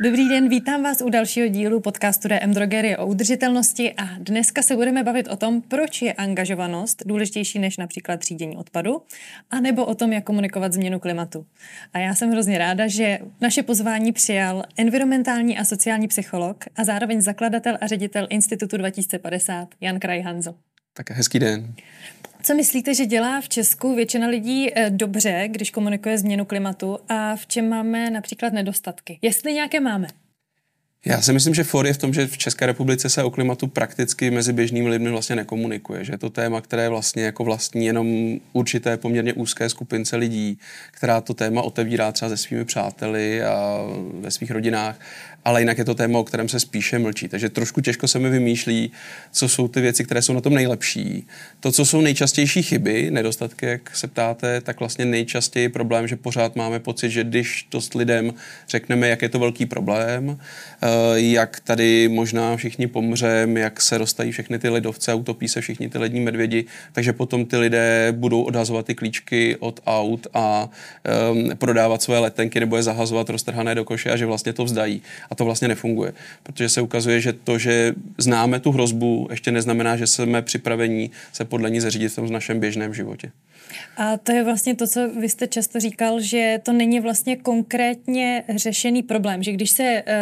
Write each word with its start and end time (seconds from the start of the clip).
Dobrý 0.00 0.28
den, 0.28 0.48
vítám 0.48 0.82
vás 0.82 1.00
u 1.00 1.08
dalšího 1.08 1.48
dílu 1.48 1.80
podcastu 1.80 2.28
DM 2.28 2.50
Drogerie 2.54 2.96
o 2.96 3.06
udržitelnosti 3.06 3.94
a 3.94 4.04
dneska 4.18 4.62
se 4.62 4.76
budeme 4.76 5.04
bavit 5.04 5.28
o 5.28 5.36
tom, 5.36 5.62
proč 5.62 6.02
je 6.02 6.12
angažovanost 6.12 7.02
důležitější 7.06 7.58
než 7.58 7.76
například 7.76 8.20
třídění 8.20 8.56
odpadu, 8.56 9.02
anebo 9.50 9.86
o 9.86 9.94
tom, 9.94 10.12
jak 10.12 10.24
komunikovat 10.24 10.72
změnu 10.72 10.98
klimatu. 10.98 11.46
A 11.92 11.98
já 11.98 12.14
jsem 12.14 12.30
hrozně 12.30 12.58
ráda, 12.58 12.88
že 12.88 13.18
naše 13.40 13.62
pozvání 13.62 14.12
přijal 14.12 14.64
environmentální 14.76 15.58
a 15.58 15.64
sociální 15.64 16.08
psycholog 16.08 16.64
a 16.76 16.84
zároveň 16.84 17.20
zakladatel 17.20 17.78
a 17.80 17.86
ředitel 17.86 18.26
Institutu 18.30 18.76
2050 18.76 19.68
Jan 19.80 20.00
Krajhanzo. 20.00 20.54
Tak 20.94 21.10
hezký 21.10 21.38
den. 21.38 21.74
Co 22.46 22.54
myslíte, 22.54 22.94
že 22.94 23.06
dělá 23.06 23.40
v 23.40 23.48
Česku 23.48 23.94
většina 23.94 24.28
lidí 24.28 24.68
eh, 24.74 24.90
dobře, 24.90 25.48
když 25.48 25.70
komunikuje 25.70 26.18
změnu 26.18 26.44
klimatu 26.44 26.98
a 27.08 27.36
v 27.36 27.46
čem 27.46 27.68
máme 27.68 28.10
například 28.10 28.52
nedostatky? 28.52 29.18
Jestli 29.22 29.52
nějaké 29.52 29.80
máme? 29.80 30.08
Já 31.04 31.22
si 31.22 31.32
myslím, 31.32 31.54
že 31.54 31.64
for 31.64 31.86
je 31.86 31.92
v 31.92 31.98
tom, 31.98 32.14
že 32.14 32.26
v 32.26 32.38
České 32.38 32.66
republice 32.66 33.08
se 33.08 33.22
o 33.22 33.30
klimatu 33.30 33.66
prakticky 33.66 34.30
mezi 34.30 34.52
běžnými 34.52 34.88
lidmi 34.88 35.10
vlastně 35.10 35.36
nekomunikuje, 35.36 36.04
že 36.04 36.12
je 36.12 36.18
to 36.18 36.30
téma, 36.30 36.60
které 36.60 36.82
je 36.82 36.88
vlastně 36.88 37.24
jako 37.24 37.44
vlastní 37.44 37.86
jenom 37.86 38.36
určité 38.52 38.96
poměrně 38.96 39.32
úzké 39.32 39.68
skupince 39.68 40.16
lidí, 40.16 40.58
která 40.90 41.20
to 41.20 41.34
téma 41.34 41.62
otevírá 41.62 42.12
třeba 42.12 42.28
se 42.28 42.36
svými 42.36 42.64
přáteli 42.64 43.42
a 43.42 43.78
ve 44.20 44.30
svých 44.30 44.50
rodinách 44.50 45.00
ale 45.46 45.60
jinak 45.60 45.78
je 45.78 45.84
to 45.84 45.94
téma, 45.94 46.18
o 46.18 46.24
kterém 46.24 46.48
se 46.48 46.60
spíše 46.60 46.98
mlčí. 46.98 47.28
Takže 47.28 47.48
trošku 47.48 47.80
těžko 47.80 48.08
se 48.08 48.18
mi 48.18 48.30
vymýšlí, 48.30 48.92
co 49.32 49.48
jsou 49.48 49.68
ty 49.68 49.80
věci, 49.80 50.04
které 50.04 50.22
jsou 50.22 50.32
na 50.32 50.40
tom 50.40 50.54
nejlepší. 50.54 51.26
To, 51.60 51.72
co 51.72 51.84
jsou 51.84 52.00
nejčastější 52.00 52.62
chyby, 52.62 53.10
nedostatky, 53.10 53.66
jak 53.66 53.96
se 53.96 54.06
ptáte, 54.06 54.60
tak 54.60 54.78
vlastně 54.78 55.04
nejčastěji 55.04 55.68
problém, 55.68 56.08
že 56.08 56.16
pořád 56.16 56.56
máme 56.56 56.80
pocit, 56.80 57.10
že 57.10 57.24
když 57.24 57.62
to 57.68 57.80
s 57.80 57.94
lidem 57.94 58.34
řekneme, 58.68 59.08
jak 59.08 59.22
je 59.22 59.28
to 59.28 59.38
velký 59.38 59.66
problém, 59.66 60.38
eh, 60.82 60.86
jak 61.14 61.60
tady 61.60 62.08
možná 62.08 62.56
všichni 62.56 62.86
pomřem, 62.86 63.56
jak 63.56 63.80
se 63.80 63.98
roztají 63.98 64.32
všechny 64.32 64.58
ty 64.58 64.68
lidovce, 64.68 65.14
utopí 65.14 65.48
se 65.48 65.60
všichni 65.60 65.88
ty 65.88 65.98
lední 65.98 66.20
medvědi, 66.20 66.64
takže 66.92 67.12
potom 67.12 67.46
ty 67.46 67.56
lidé 67.56 68.08
budou 68.12 68.42
odhazovat 68.42 68.86
ty 68.86 68.94
klíčky 68.94 69.56
od 69.60 69.80
aut 69.86 70.26
a 70.34 70.68
um, 71.30 71.50
prodávat 71.56 72.02
své 72.02 72.18
letenky 72.18 72.60
nebo 72.60 72.76
je 72.76 72.82
zahazovat 72.82 73.30
roztrhané 73.30 73.74
do 73.74 73.84
koše 73.84 74.10
a 74.10 74.16
že 74.16 74.26
vlastně 74.26 74.52
to 74.52 74.64
vzdají. 74.64 75.02
A 75.30 75.35
to 75.36 75.44
vlastně 75.44 75.68
nefunguje. 75.68 76.12
Protože 76.42 76.68
se 76.68 76.80
ukazuje, 76.80 77.20
že 77.20 77.32
to, 77.32 77.58
že 77.58 77.94
známe 78.18 78.60
tu 78.60 78.72
hrozbu, 78.72 79.28
ještě 79.30 79.50
neznamená, 79.50 79.96
že 79.96 80.06
jsme 80.06 80.42
připraveni 80.42 81.10
se 81.32 81.44
podle 81.44 81.70
ní 81.70 81.80
zařídit 81.80 82.08
v 82.08 82.14
tom 82.14 82.32
našem 82.32 82.60
běžném 82.60 82.94
životě. 82.94 83.32
A 83.96 84.16
to 84.16 84.32
je 84.32 84.44
vlastně 84.44 84.74
to, 84.74 84.86
co 84.86 85.08
vy 85.08 85.28
jste 85.28 85.46
často 85.46 85.80
říkal, 85.80 86.20
že 86.20 86.60
to 86.62 86.72
není 86.72 87.00
vlastně 87.00 87.36
konkrétně 87.36 88.44
řešený 88.48 89.02
problém, 89.02 89.42
že 89.42 89.52
když 89.52 89.70
se 89.70 90.02
uh, 90.06 90.12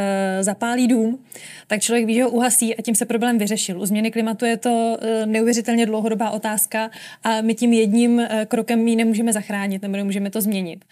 zapálí 0.40 0.88
dům, 0.88 1.24
tak 1.66 1.80
člověk 1.80 2.06
ví, 2.06 2.14
že 2.14 2.24
ho 2.24 2.30
uhasí 2.30 2.76
a 2.76 2.82
tím 2.82 2.94
se 2.94 3.06
problém 3.06 3.38
vyřešil. 3.38 3.80
U 3.80 3.86
změny 3.86 4.10
klimatu 4.10 4.44
je 4.44 4.56
to 4.56 4.70
uh, 4.70 5.26
neuvěřitelně 5.26 5.86
dlouhodobá 5.86 6.30
otázka 6.30 6.90
a 7.22 7.40
my 7.40 7.54
tím 7.54 7.72
jedním 7.72 8.18
uh, 8.18 8.26
krokem 8.48 8.88
ji 8.88 8.96
nemůžeme 8.96 9.32
zachránit 9.32 9.82
nebo 9.82 9.96
nemůžeme 9.96 10.30
to 10.30 10.40
změnit. 10.40 10.84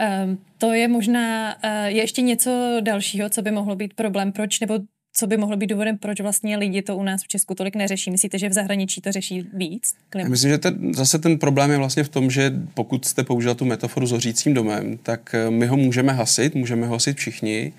Uh, 0.00 0.36
to 0.58 0.72
je 0.72 0.88
možná, 0.88 1.56
uh, 1.64 1.70
je 1.86 2.02
ještě 2.02 2.22
něco 2.22 2.76
dalšího, 2.80 3.28
co 3.28 3.42
by 3.42 3.50
mohlo 3.50 3.76
být 3.76 3.94
problém, 3.94 4.32
proč 4.32 4.60
nebo 4.60 4.78
co 5.20 5.26
by 5.26 5.36
mohlo 5.36 5.56
být 5.56 5.66
důvodem, 5.66 5.98
proč 5.98 6.20
vlastně 6.20 6.56
lidi 6.56 6.82
to 6.82 6.96
u 6.96 7.02
nás 7.02 7.22
v 7.22 7.28
Česku 7.28 7.54
tolik 7.54 7.76
neřeší? 7.76 8.10
Myslíte, 8.10 8.38
že 8.38 8.48
v 8.48 8.52
zahraničí 8.52 9.00
to 9.00 9.12
řeší 9.12 9.46
víc? 9.52 9.94
Já 10.14 10.28
myslím, 10.28 10.50
že 10.50 10.58
ten, 10.58 10.94
zase 10.94 11.18
ten 11.18 11.38
problém 11.38 11.70
je 11.70 11.76
vlastně 11.78 12.04
v 12.04 12.08
tom, 12.08 12.30
že 12.30 12.52
pokud 12.74 13.04
jste 13.04 13.24
použil 13.24 13.54
tu 13.54 13.64
metaforu 13.64 14.06
s 14.06 14.10
hořícím 14.10 14.54
domem, 14.54 14.98
tak 15.02 15.34
eh, 15.34 15.50
my 15.50 15.66
ho 15.66 15.76
můžeme 15.76 16.12
hasit, 16.12 16.54
můžeme 16.54 16.86
ho 16.86 16.92
hasit 16.92 17.16
všichni, 17.16 17.72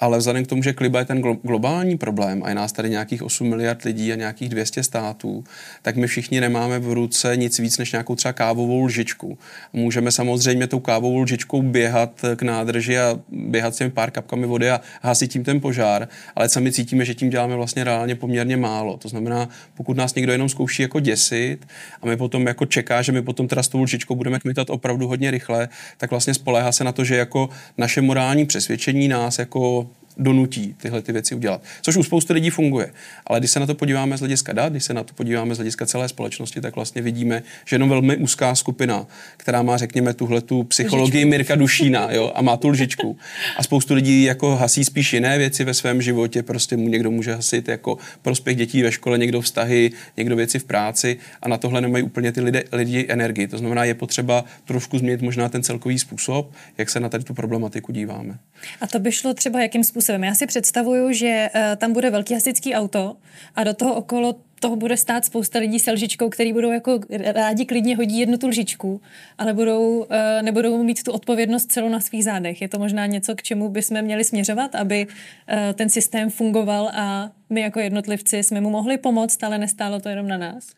ale 0.00 0.18
vzhledem 0.18 0.44
k 0.44 0.48
tomu, 0.48 0.62
že 0.62 0.72
kliba 0.72 0.98
je 0.98 1.04
ten 1.04 1.22
globální 1.42 1.98
problém 1.98 2.42
a 2.44 2.48
je 2.48 2.54
nás 2.54 2.72
tady 2.72 2.90
nějakých 2.90 3.22
8 3.22 3.48
miliard 3.48 3.82
lidí 3.82 4.12
a 4.12 4.16
nějakých 4.16 4.48
200 4.48 4.82
států, 4.82 5.44
tak 5.82 5.96
my 5.96 6.06
všichni 6.06 6.40
nemáme 6.40 6.78
v 6.78 6.92
ruce 6.92 7.36
nic 7.36 7.58
víc 7.58 7.78
než 7.78 7.92
nějakou 7.92 8.14
třeba 8.14 8.32
kávovou 8.32 8.84
lžičku. 8.84 9.38
Můžeme 9.72 10.12
samozřejmě 10.12 10.66
tou 10.66 10.80
kávovou 10.80 11.20
lžičkou 11.20 11.62
běhat 11.62 12.24
k 12.36 12.42
nádrži 12.42 12.98
a 12.98 13.20
běhat 13.28 13.74
s 13.74 13.78
těmi 13.78 13.90
pár 13.90 14.10
kapkami 14.10 14.46
vody 14.46 14.70
a 14.70 14.80
hasit 15.02 15.32
tím 15.32 15.44
ten 15.44 15.60
požár, 15.60 16.08
ale 16.36 16.48
sami 16.48 16.72
cítíme, 16.72 17.04
že 17.04 17.14
tím 17.14 17.30
děláme 17.30 17.56
vlastně 17.56 17.84
reálně 17.84 18.14
poměrně 18.14 18.56
málo. 18.56 18.96
To 18.96 19.08
znamená, 19.08 19.48
pokud 19.74 19.96
nás 19.96 20.14
někdo 20.14 20.32
jenom 20.32 20.48
zkouší 20.48 20.82
jako 20.82 21.00
děsit 21.00 21.58
a 22.02 22.06
my 22.06 22.16
potom 22.16 22.46
jako 22.46 22.66
čeká, 22.66 23.02
že 23.02 23.12
my 23.12 23.22
potom 23.22 23.48
teda 23.48 23.62
s 23.62 23.68
tou 23.68 23.82
lžičkou 23.82 24.14
budeme 24.14 24.38
kmitat 24.38 24.70
opravdu 24.70 25.08
hodně 25.08 25.30
rychle, 25.30 25.68
tak 25.96 26.10
vlastně 26.10 26.34
spoléhá 26.34 26.72
se 26.72 26.84
na 26.84 26.92
to, 26.92 27.04
že 27.04 27.16
jako 27.16 27.48
naše 27.78 28.00
morální 28.00 28.46
přesvědčení 28.46 29.08
nás 29.08 29.38
jako 29.38 29.81
people 29.84 29.96
donutí 30.16 30.74
tyhle 30.78 31.02
ty 31.02 31.12
věci 31.12 31.34
udělat. 31.34 31.62
Což 31.82 31.96
u 31.96 32.02
spousty 32.02 32.32
lidí 32.32 32.50
funguje. 32.50 32.92
Ale 33.26 33.38
když 33.38 33.50
se 33.50 33.60
na 33.60 33.66
to 33.66 33.74
podíváme 33.74 34.16
z 34.16 34.20
hlediska 34.20 34.52
dat, 34.52 34.72
když 34.72 34.84
se 34.84 34.94
na 34.94 35.04
to 35.04 35.14
podíváme 35.14 35.54
z 35.54 35.58
hlediska 35.58 35.86
celé 35.86 36.08
společnosti, 36.08 36.60
tak 36.60 36.74
vlastně 36.74 37.02
vidíme, 37.02 37.42
že 37.64 37.74
jenom 37.74 37.88
velmi 37.88 38.16
úzká 38.16 38.54
skupina, 38.54 39.06
která 39.36 39.62
má, 39.62 39.76
řekněme, 39.76 40.14
tuhle 40.14 40.40
tu 40.40 40.64
psychologii 40.64 41.24
Mirka 41.24 41.54
Dušína 41.54 42.12
jo, 42.12 42.32
a 42.34 42.42
má 42.42 42.56
tu 42.56 42.68
lžičku. 42.68 43.16
A 43.56 43.62
spoustu 43.62 43.94
lidí 43.94 44.22
jako 44.22 44.56
hasí 44.56 44.84
spíš 44.84 45.12
jiné 45.12 45.38
věci 45.38 45.64
ve 45.64 45.74
svém 45.74 46.02
životě, 46.02 46.42
prostě 46.42 46.76
mu 46.76 46.88
někdo 46.88 47.10
může 47.10 47.34
hasit 47.34 47.68
jako 47.68 47.98
prospěch 48.22 48.56
dětí 48.56 48.82
ve 48.82 48.92
škole, 48.92 49.18
někdo 49.18 49.40
vztahy, 49.40 49.90
někdo 50.16 50.36
věci 50.36 50.58
v 50.58 50.64
práci 50.64 51.16
a 51.42 51.48
na 51.48 51.58
tohle 51.58 51.80
nemají 51.80 52.04
úplně 52.04 52.32
ty 52.32 52.40
lidé, 52.40 52.64
lidi 52.72 53.06
energii. 53.08 53.48
To 53.48 53.58
znamená, 53.58 53.84
je 53.84 53.94
potřeba 53.94 54.44
trošku 54.64 54.98
změnit 54.98 55.22
možná 55.22 55.48
ten 55.48 55.62
celkový 55.62 55.98
způsob, 55.98 56.52
jak 56.78 56.90
se 56.90 57.00
na 57.00 57.08
tady 57.08 57.24
tu 57.24 57.34
problematiku 57.34 57.92
díváme. 57.92 58.38
A 58.80 58.86
to 58.86 58.98
by 58.98 59.12
šlo 59.12 59.34
třeba 59.34 59.62
jakým 59.62 59.84
způsobem? 59.84 60.01
Způsobem. 60.02 60.24
Já 60.24 60.34
si 60.34 60.46
představuju, 60.46 61.12
že 61.12 61.48
uh, 61.54 61.60
tam 61.76 61.92
bude 61.92 62.10
velký 62.10 62.34
hasičský 62.34 62.74
auto 62.74 63.16
a 63.54 63.64
do 63.64 63.74
toho 63.74 63.94
okolo 63.94 64.34
toho 64.60 64.76
bude 64.76 64.96
stát 64.96 65.24
spousta 65.24 65.58
lidí 65.58 65.78
s 65.78 65.90
lžičkou, 65.90 66.28
který 66.28 66.52
budou 66.52 66.70
jako 66.70 67.00
rádi 67.34 67.64
klidně 67.66 67.96
hodí 67.96 68.18
jednu 68.18 68.38
tu 68.38 68.48
lžičku, 68.48 69.00
ale 69.38 69.54
budou, 69.54 69.98
uh, 69.98 70.06
nebudou 70.42 70.82
mít 70.82 71.02
tu 71.02 71.12
odpovědnost 71.12 71.72
celou 71.72 71.88
na 71.88 72.00
svých 72.00 72.24
zádech. 72.24 72.62
Je 72.62 72.68
to 72.68 72.78
možná 72.78 73.06
něco, 73.06 73.34
k 73.34 73.42
čemu 73.42 73.68
bychom 73.68 74.02
měli 74.02 74.24
směřovat, 74.24 74.74
aby 74.74 75.06
uh, 75.06 75.72
ten 75.74 75.90
systém 75.90 76.30
fungoval 76.30 76.90
a 76.94 77.30
my 77.50 77.60
jako 77.60 77.80
jednotlivci 77.80 78.42
jsme 78.42 78.60
mu 78.60 78.70
mohli 78.70 78.98
pomoct, 78.98 79.44
ale 79.44 79.58
nestálo 79.58 80.00
to 80.00 80.08
jenom 80.08 80.28
na 80.28 80.38
nás. 80.38 80.70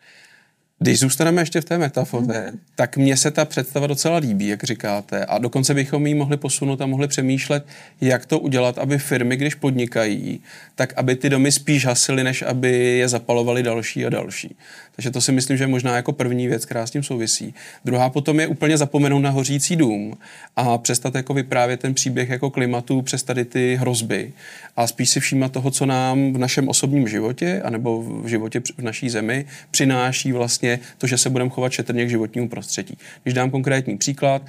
Když 0.79 0.99
zůstaneme 0.99 1.43
ještě 1.43 1.61
v 1.61 1.65
té 1.65 1.79
metafoře, 1.79 2.51
mm. 2.53 2.61
tak 2.75 2.97
mně 2.97 3.17
se 3.17 3.31
ta 3.31 3.45
představa 3.45 3.87
docela 3.87 4.17
líbí, 4.17 4.49
jak 4.49 4.65
říkáte. 4.65 5.25
A 5.25 5.39
dokonce 5.39 5.75
bychom 5.75 6.07
ji 6.07 6.15
mohli 6.15 6.37
posunout 6.37 6.81
a 6.81 6.87
mohli 6.87 7.09
přemýšlet, 7.09 7.67
jak 8.01 8.27
to 8.27 8.39
udělat, 8.39 8.79
aby 8.79 8.99
firmy, 8.99 9.37
když 9.37 9.55
podnikají, 9.55 10.41
tak 10.75 10.93
aby 10.97 11.17
ty 11.17 11.31
domy 11.31 11.53
spíš 11.53 11.87
hasily, 11.87 12.25
než 12.25 12.43
aby 12.43 12.71
je 12.73 13.09
zapalovaly 13.09 13.63
další 13.63 14.07
a 14.07 14.09
další. 14.09 14.57
Takže 14.97 15.11
to 15.11 15.21
si 15.21 15.33
myslím, 15.33 15.57
že 15.57 15.65
je 15.65 15.69
možná 15.69 15.97
jako 15.97 16.13
první 16.13 16.49
věc, 16.49 16.65
která 16.65 16.87
s 16.87 16.91
tím 16.91 17.03
souvisí. 17.03 17.55
Druhá 17.85 18.11
potom 18.11 18.41
je 18.41 18.47
úplně 18.47 18.79
zapomenout 18.79 19.19
na 19.19 19.31
hořící 19.31 19.77
dům 19.77 20.17
a 20.57 20.79
přestat 20.79 21.15
jako 21.15 21.35
vyprávět 21.35 21.81
ten 21.81 21.95
příběh 21.95 22.29
jako 22.29 22.51
klimatu 22.51 23.03
přes 23.03 23.23
tady 23.23 23.45
ty 23.45 23.77
hrozby 23.77 24.33
a 24.77 24.87
spíš 24.87 25.11
si 25.11 25.21
všímat 25.21 25.53
toho, 25.53 25.71
co 25.71 25.87
nám 25.87 26.33
v 26.33 26.39
našem 26.39 26.69
osobním 26.69 27.09
životě 27.09 27.63
anebo 27.65 28.03
v 28.03 28.27
životě 28.27 28.61
v 28.79 28.83
naší 28.83 29.11
zemi 29.11 29.47
přináší 29.71 30.33
vlastně 30.33 30.79
to, 30.99 31.07
že 31.07 31.19
se 31.19 31.31
budeme 31.31 31.51
chovat 31.51 31.73
šetrně 31.73 32.07
k 32.07 32.11
životnímu 32.11 32.49
prostředí. 32.49 32.99
Když 33.23 33.35
dám 33.35 33.51
konkrétní 33.51 33.99
příklad, 33.99 34.43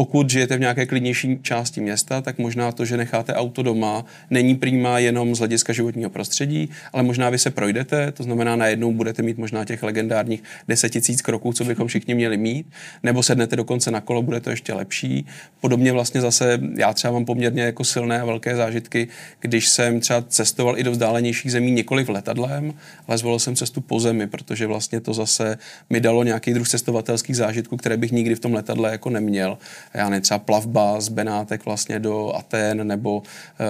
pokud 0.00 0.30
žijete 0.30 0.56
v 0.56 0.60
nějaké 0.60 0.86
klidnější 0.86 1.38
části 1.42 1.80
města, 1.80 2.20
tak 2.20 2.38
možná 2.38 2.72
to, 2.72 2.84
že 2.84 2.96
necháte 2.96 3.34
auto 3.34 3.62
doma, 3.62 4.04
není 4.30 4.54
přímá 4.54 4.98
jenom 4.98 5.34
z 5.34 5.38
hlediska 5.38 5.72
životního 5.72 6.10
prostředí, 6.10 6.70
ale 6.92 7.02
možná 7.02 7.30
vy 7.30 7.38
se 7.38 7.50
projdete, 7.50 8.12
to 8.12 8.22
znamená 8.22 8.56
najednou 8.56 8.92
budete 8.92 9.22
mít 9.22 9.38
možná 9.38 9.64
těch 9.64 9.82
legendárních 9.82 10.42
10 10.68 10.88
tisíc 10.88 11.22
kroků, 11.22 11.52
co 11.52 11.64
bychom 11.64 11.88
všichni 11.88 12.14
měli 12.14 12.36
mít, 12.36 12.66
nebo 13.02 13.22
sednete 13.22 13.56
dokonce 13.56 13.90
na 13.90 14.00
kolo, 14.00 14.22
bude 14.22 14.40
to 14.40 14.50
ještě 14.50 14.72
lepší. 14.72 15.26
Podobně 15.60 15.92
vlastně 15.92 16.20
zase, 16.20 16.60
já 16.76 16.92
třeba 16.92 17.12
mám 17.12 17.24
poměrně 17.24 17.62
jako 17.62 17.84
silné 17.84 18.20
a 18.20 18.24
velké 18.24 18.56
zážitky, 18.56 19.08
když 19.40 19.68
jsem 19.68 20.00
třeba 20.00 20.24
cestoval 20.28 20.78
i 20.78 20.82
do 20.82 20.90
vzdálenějších 20.90 21.52
zemí 21.52 21.70
několik 21.70 22.08
letadlem, 22.08 22.74
ale 23.08 23.18
zvolil 23.18 23.38
jsem 23.38 23.56
cestu 23.56 23.80
po 23.80 24.00
zemi, 24.00 24.26
protože 24.26 24.66
vlastně 24.66 25.00
to 25.00 25.14
zase 25.14 25.58
mi 25.90 26.00
dalo 26.00 26.24
nějaký 26.24 26.54
druh 26.54 26.68
cestovatelských 26.68 27.36
zážitků, 27.36 27.76
které 27.76 27.96
bych 27.96 28.12
nikdy 28.12 28.34
v 28.34 28.40
tom 28.40 28.54
letadle 28.54 28.90
jako 28.90 29.10
neměl 29.10 29.58
já 29.94 30.08
ne, 30.08 30.20
třeba 30.20 30.38
plavba 30.38 31.00
z 31.00 31.08
Benátek 31.08 31.64
vlastně 31.64 31.98
do 31.98 32.36
Aten 32.36 32.86
nebo 32.86 33.22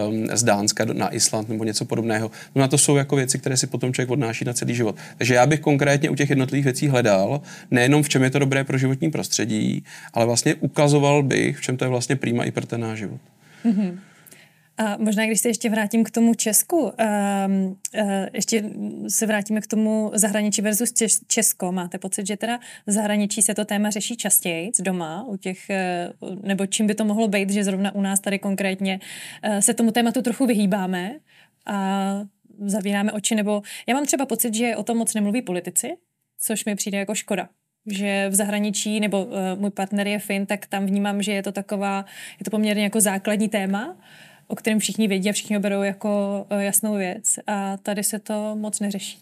um, 0.09 0.27
z 0.33 0.43
Dánska 0.43 0.85
na 0.85 1.15
Island 1.15 1.49
nebo 1.49 1.65
něco 1.65 1.85
podobného. 1.85 2.31
No 2.55 2.61
na 2.61 2.69
to 2.69 2.79
jsou 2.79 2.97
jako 2.97 3.17
věci, 3.17 3.39
které 3.39 3.57
si 3.57 3.67
potom 3.67 3.93
člověk 3.93 4.11
odnáší 4.11 4.45
na 4.45 4.53
celý 4.53 4.75
život. 4.75 4.97
Takže 5.19 5.35
já 5.35 5.47
bych 5.47 5.61
konkrétně 5.61 6.11
u 6.11 6.15
těch 6.15 6.31
jednotlivých 6.31 6.65
věcí 6.65 6.89
hledal, 6.89 7.41
nejenom 7.71 8.03
v 8.03 8.09
čem 8.09 8.23
je 8.23 8.31
to 8.31 8.39
dobré 8.39 8.65
pro 8.65 8.79
životní 8.79 9.11
prostředí, 9.11 9.85
ale 10.15 10.27
vlastně 10.27 10.55
ukazoval 10.55 11.23
bych, 11.23 11.59
v 11.59 11.61
čem 11.61 11.77
to 11.77 11.85
je 11.85 11.89
vlastně 11.89 12.17
prýma 12.17 12.45
i 12.45 12.51
pro 12.51 12.67
ten 12.67 12.81
náš 12.81 12.99
život. 12.99 13.21
Mm-hmm. 13.65 13.99
A 14.81 14.97
možná, 14.99 15.27
když 15.27 15.41
se 15.41 15.49
ještě 15.49 15.71
vrátím 15.71 16.05
k 16.05 16.11
tomu 16.11 16.35
Česku, 16.35 16.79
um, 16.79 16.91
uh, 16.91 18.27
ještě 18.33 18.65
se 19.09 19.27
vrátíme 19.27 19.61
k 19.61 19.67
tomu 19.67 20.11
zahraničí 20.15 20.63
versus 20.63 20.93
Česko. 21.27 21.73
Máte 21.73 21.99
pocit, 21.99 22.27
že 22.27 22.37
teda 22.37 22.59
v 22.87 22.91
zahraničí 22.91 23.43
se 23.43 23.55
to 23.55 23.65
téma 23.65 23.91
řeší 23.91 24.17
častěji 24.17 24.71
doma 24.81 25.25
u 25.29 25.37
těch, 25.37 25.59
uh, 26.21 26.35
nebo 26.43 26.67
čím 26.67 26.87
by 26.87 26.95
to 26.95 27.05
mohlo 27.05 27.29
být, 27.29 27.51
že 27.51 27.65
zrovna 27.65 27.95
u 27.95 28.01
nás 28.01 28.21
tady 28.21 28.39
konkrétně 28.39 29.01
uh, 29.49 29.59
se 29.59 29.75
tomu 29.75 29.91
tématu 29.91 30.23
trochu 30.23 30.47
vyhýbáme 30.47 31.13
a 31.67 32.15
zavíráme 32.59 33.13
oči, 33.13 33.35
nebo 33.35 33.63
já 33.87 33.95
mám 33.95 34.07
třeba 34.07 34.27
pocit, 34.27 34.55
že 34.55 34.77
o 34.77 34.83
tom 34.83 34.99
moc 34.99 35.15
nemluví 35.15 35.43
politici, 35.43 35.97
což 36.39 36.65
mi 36.65 36.75
přijde 36.75 36.99
jako 36.99 37.15
škoda 37.15 37.49
že 37.87 38.29
v 38.29 38.35
zahraničí, 38.35 39.01
nebo 39.01 39.25
uh, 39.25 39.33
můj 39.57 39.71
partner 39.71 40.09
je 40.09 40.19
Fin, 40.19 40.47
tak 40.47 40.67
tam 40.67 40.87
vnímám, 40.87 41.23
že 41.23 41.33
je 41.33 41.43
to 41.43 41.53
taková, 41.53 42.05
je 42.39 42.45
to 42.45 42.51
poměrně 42.51 42.83
jako 42.83 43.01
základní 43.01 43.49
téma, 43.49 43.97
o 44.51 44.55
kterém 44.55 44.79
všichni 44.79 45.09
vědí 45.09 45.31
a 45.31 45.33
všichni 45.33 45.57
ho 45.57 45.61
berou 45.61 45.83
jako 45.83 46.47
uh, 46.51 46.59
jasnou 46.59 46.95
věc 46.95 47.39
a 47.47 47.77
tady 47.77 48.05
se 48.05 48.19
to 48.19 48.57
moc 48.57 48.81
neřeší. 48.81 49.19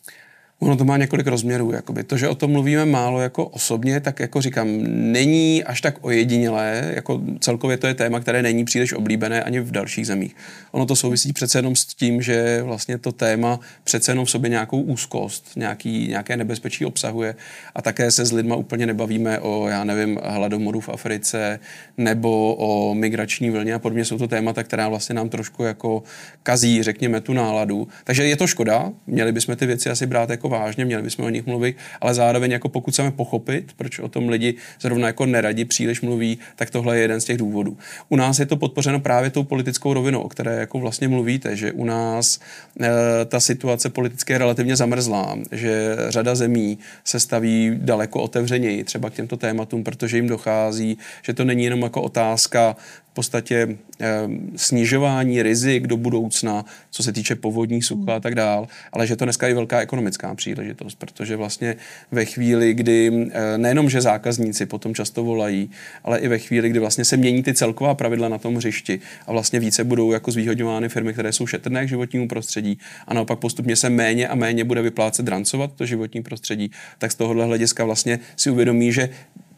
Ono 0.61 0.77
to 0.77 0.85
má 0.85 0.97
několik 0.97 1.27
rozměrů. 1.27 1.73
Jakoby. 1.73 2.05
To, 2.05 2.17
že 2.17 2.29
o 2.29 2.35
tom 2.35 2.51
mluvíme 2.51 2.85
málo 2.85 3.21
jako 3.21 3.47
osobně, 3.47 4.01
tak 4.01 4.21
jako 4.21 4.41
říkám, 4.43 4.69
není 5.13 5.65
až 5.65 5.81
tak 5.81 5.95
ojedinělé. 6.01 6.93
Jako 6.95 7.21
celkově 7.41 7.77
to 7.77 7.87
je 7.87 7.95
téma, 7.95 8.21
které 8.21 8.43
není 8.43 8.65
příliš 8.65 8.93
oblíbené 8.93 9.43
ani 9.43 9.61
v 9.61 9.71
dalších 9.71 10.07
zemích. 10.07 10.37
Ono 10.73 10.87
to 10.87 10.97
souvisí 10.97 11.33
přece 11.33 11.59
jenom 11.59 11.77
s 11.77 11.85
tím, 11.85 12.23
že 12.23 12.63
vlastně 12.63 12.99
to 12.99 13.13
téma 13.13 13.61
přece 13.85 14.13
jenom 14.13 14.25
v 14.25 14.31
sobě 14.31 14.51
nějakou 14.51 14.81
úzkost, 14.81 15.51
nějaký, 15.57 16.09
nějaké 16.09 16.37
nebezpečí 16.37 16.85
obsahuje 16.85 17.35
a 17.75 17.83
také 17.83 18.11
se 18.11 18.25
s 18.25 18.33
lidma 18.33 18.57
úplně 18.57 18.87
nebavíme 18.87 19.39
o, 19.39 19.69
já 19.69 19.85
nevím, 19.85 20.19
hladomoru 20.25 20.81
v 20.81 20.89
Africe 20.89 21.61
nebo 21.97 22.55
o 22.55 22.95
migrační 22.95 23.51
vlně 23.51 23.75
a 23.75 23.79
podobně. 23.79 24.05
Jsou 24.05 24.19
to 24.19 24.29
témata, 24.29 24.63
která 24.63 24.89
vlastně 24.89 25.15
nám 25.15 25.29
trošku 25.29 25.63
jako 25.63 26.03
kazí, 26.43 26.83
řekněme, 26.83 27.21
tu 27.21 27.33
náladu. 27.33 27.89
Takže 28.05 28.25
je 28.25 28.37
to 28.37 28.47
škoda, 28.47 28.93
měli 29.07 29.33
bychom 29.33 29.57
ty 29.57 29.67
věci 29.67 29.91
asi 29.91 30.07
brát 30.07 30.31
jako 30.31 30.48
jako 30.49 30.65
vážně, 30.65 30.85
měli 30.85 31.03
bychom 31.03 31.25
o 31.25 31.29
nich 31.29 31.47
mluvit, 31.47 31.77
ale 32.01 32.15
zároveň 32.15 32.51
jako 32.51 32.69
pokud 32.69 32.91
chceme 32.91 33.11
pochopit, 33.11 33.73
proč 33.77 33.99
o 33.99 34.09
tom 34.09 34.29
lidi 34.29 34.55
zrovna 34.81 35.07
jako 35.07 35.27
neradi 35.27 35.65
příliš 35.65 36.01
mluví, 36.01 36.39
tak 36.57 36.71
tohle 36.71 36.97
je 36.97 37.03
jeden 37.03 37.21
z 37.21 37.25
těch 37.25 37.37
důvodů. 37.37 37.77
U 38.09 38.17
nás 38.17 38.39
je 38.39 38.47
to 38.47 38.57
podpořeno 38.57 39.01
právě 39.01 39.31
tou 39.31 39.45
politickou 39.45 39.93
rovinou, 39.93 40.21
o 40.21 40.29
které 40.29 40.57
jako 40.57 40.79
vlastně 40.79 41.09
mluvíte, 41.09 41.57
že 41.57 41.73
u 41.73 41.85
nás 41.85 42.41
e, 42.81 43.25
ta 43.25 43.41
situace 43.41 43.91
politicky 43.91 44.33
je 44.33 44.39
relativně 44.39 44.77
zamrzlá, 44.77 45.39
že 45.53 45.97
řada 46.09 46.35
zemí 46.35 46.79
se 47.05 47.21
staví 47.21 47.73
daleko 47.77 48.23
otevřeněji 48.23 48.85
třeba 48.85 49.11
k 49.11 49.15
těmto 49.15 49.37
tématům, 49.37 49.85
protože 49.85 50.17
jim 50.17 50.29
dochází, 50.29 50.99
že 51.23 51.35
to 51.35 51.45
není 51.45 51.65
jenom 51.65 51.83
jako 51.83 52.03
otázka 52.03 52.77
podstatě 53.19 53.69
eh, 54.01 54.29
snižování 54.57 55.43
rizik 55.43 55.87
do 55.87 55.97
budoucna, 55.97 56.65
co 56.91 57.03
se 57.03 57.13
týče 57.13 57.35
povodní, 57.35 57.83
sucha 57.83 58.17
a 58.17 58.21
tak 58.21 58.35
dál, 58.35 58.69
ale 58.93 59.07
že 59.07 59.17
to 59.17 59.25
dneska 59.25 59.49
je 59.49 59.55
velká 59.55 59.81
ekonomická 59.81 60.35
příležitost, 60.39 60.95
protože 60.95 61.37
vlastně 61.37 61.77
ve 62.11 62.25
chvíli, 62.25 62.75
kdy 62.75 63.29
eh, 63.31 63.59
nejenom, 63.59 63.91
že 63.91 64.01
zákazníci 64.01 64.67
potom 64.67 64.95
často 64.95 65.25
volají, 65.25 65.71
ale 66.05 66.19
i 66.19 66.29
ve 66.29 66.39
chvíli, 66.39 66.71
kdy 66.71 66.79
vlastně 66.79 67.05
se 67.05 67.17
mění 67.17 67.43
ty 67.43 67.55
celková 67.55 67.95
pravidla 67.95 68.29
na 68.29 68.39
tom 68.39 68.57
hřišti 68.57 69.01
a 69.27 69.33
vlastně 69.33 69.61
více 69.61 69.85
budou 69.85 70.13
jako 70.13 70.31
zvýhodňovány 70.31 70.89
firmy, 70.89 71.13
které 71.13 71.33
jsou 71.33 71.47
šetrné 71.47 71.85
k 71.85 71.89
životnímu 71.89 72.29
prostředí 72.29 72.79
a 73.07 73.15
naopak 73.15 73.39
postupně 73.39 73.77
se 73.77 73.91
méně 73.91 74.29
a 74.29 74.35
méně 74.35 74.65
bude 74.65 74.83
vyplácet 74.83 75.27
drancovat 75.27 75.73
to 75.75 75.87
životní 75.87 76.23
prostředí, 76.23 76.71
tak 76.99 77.13
z 77.13 77.15
tohohle 77.15 77.45
hlediska 77.45 77.85
vlastně 77.85 78.19
si 78.37 78.51
uvědomí, 78.51 78.93
že 78.93 79.09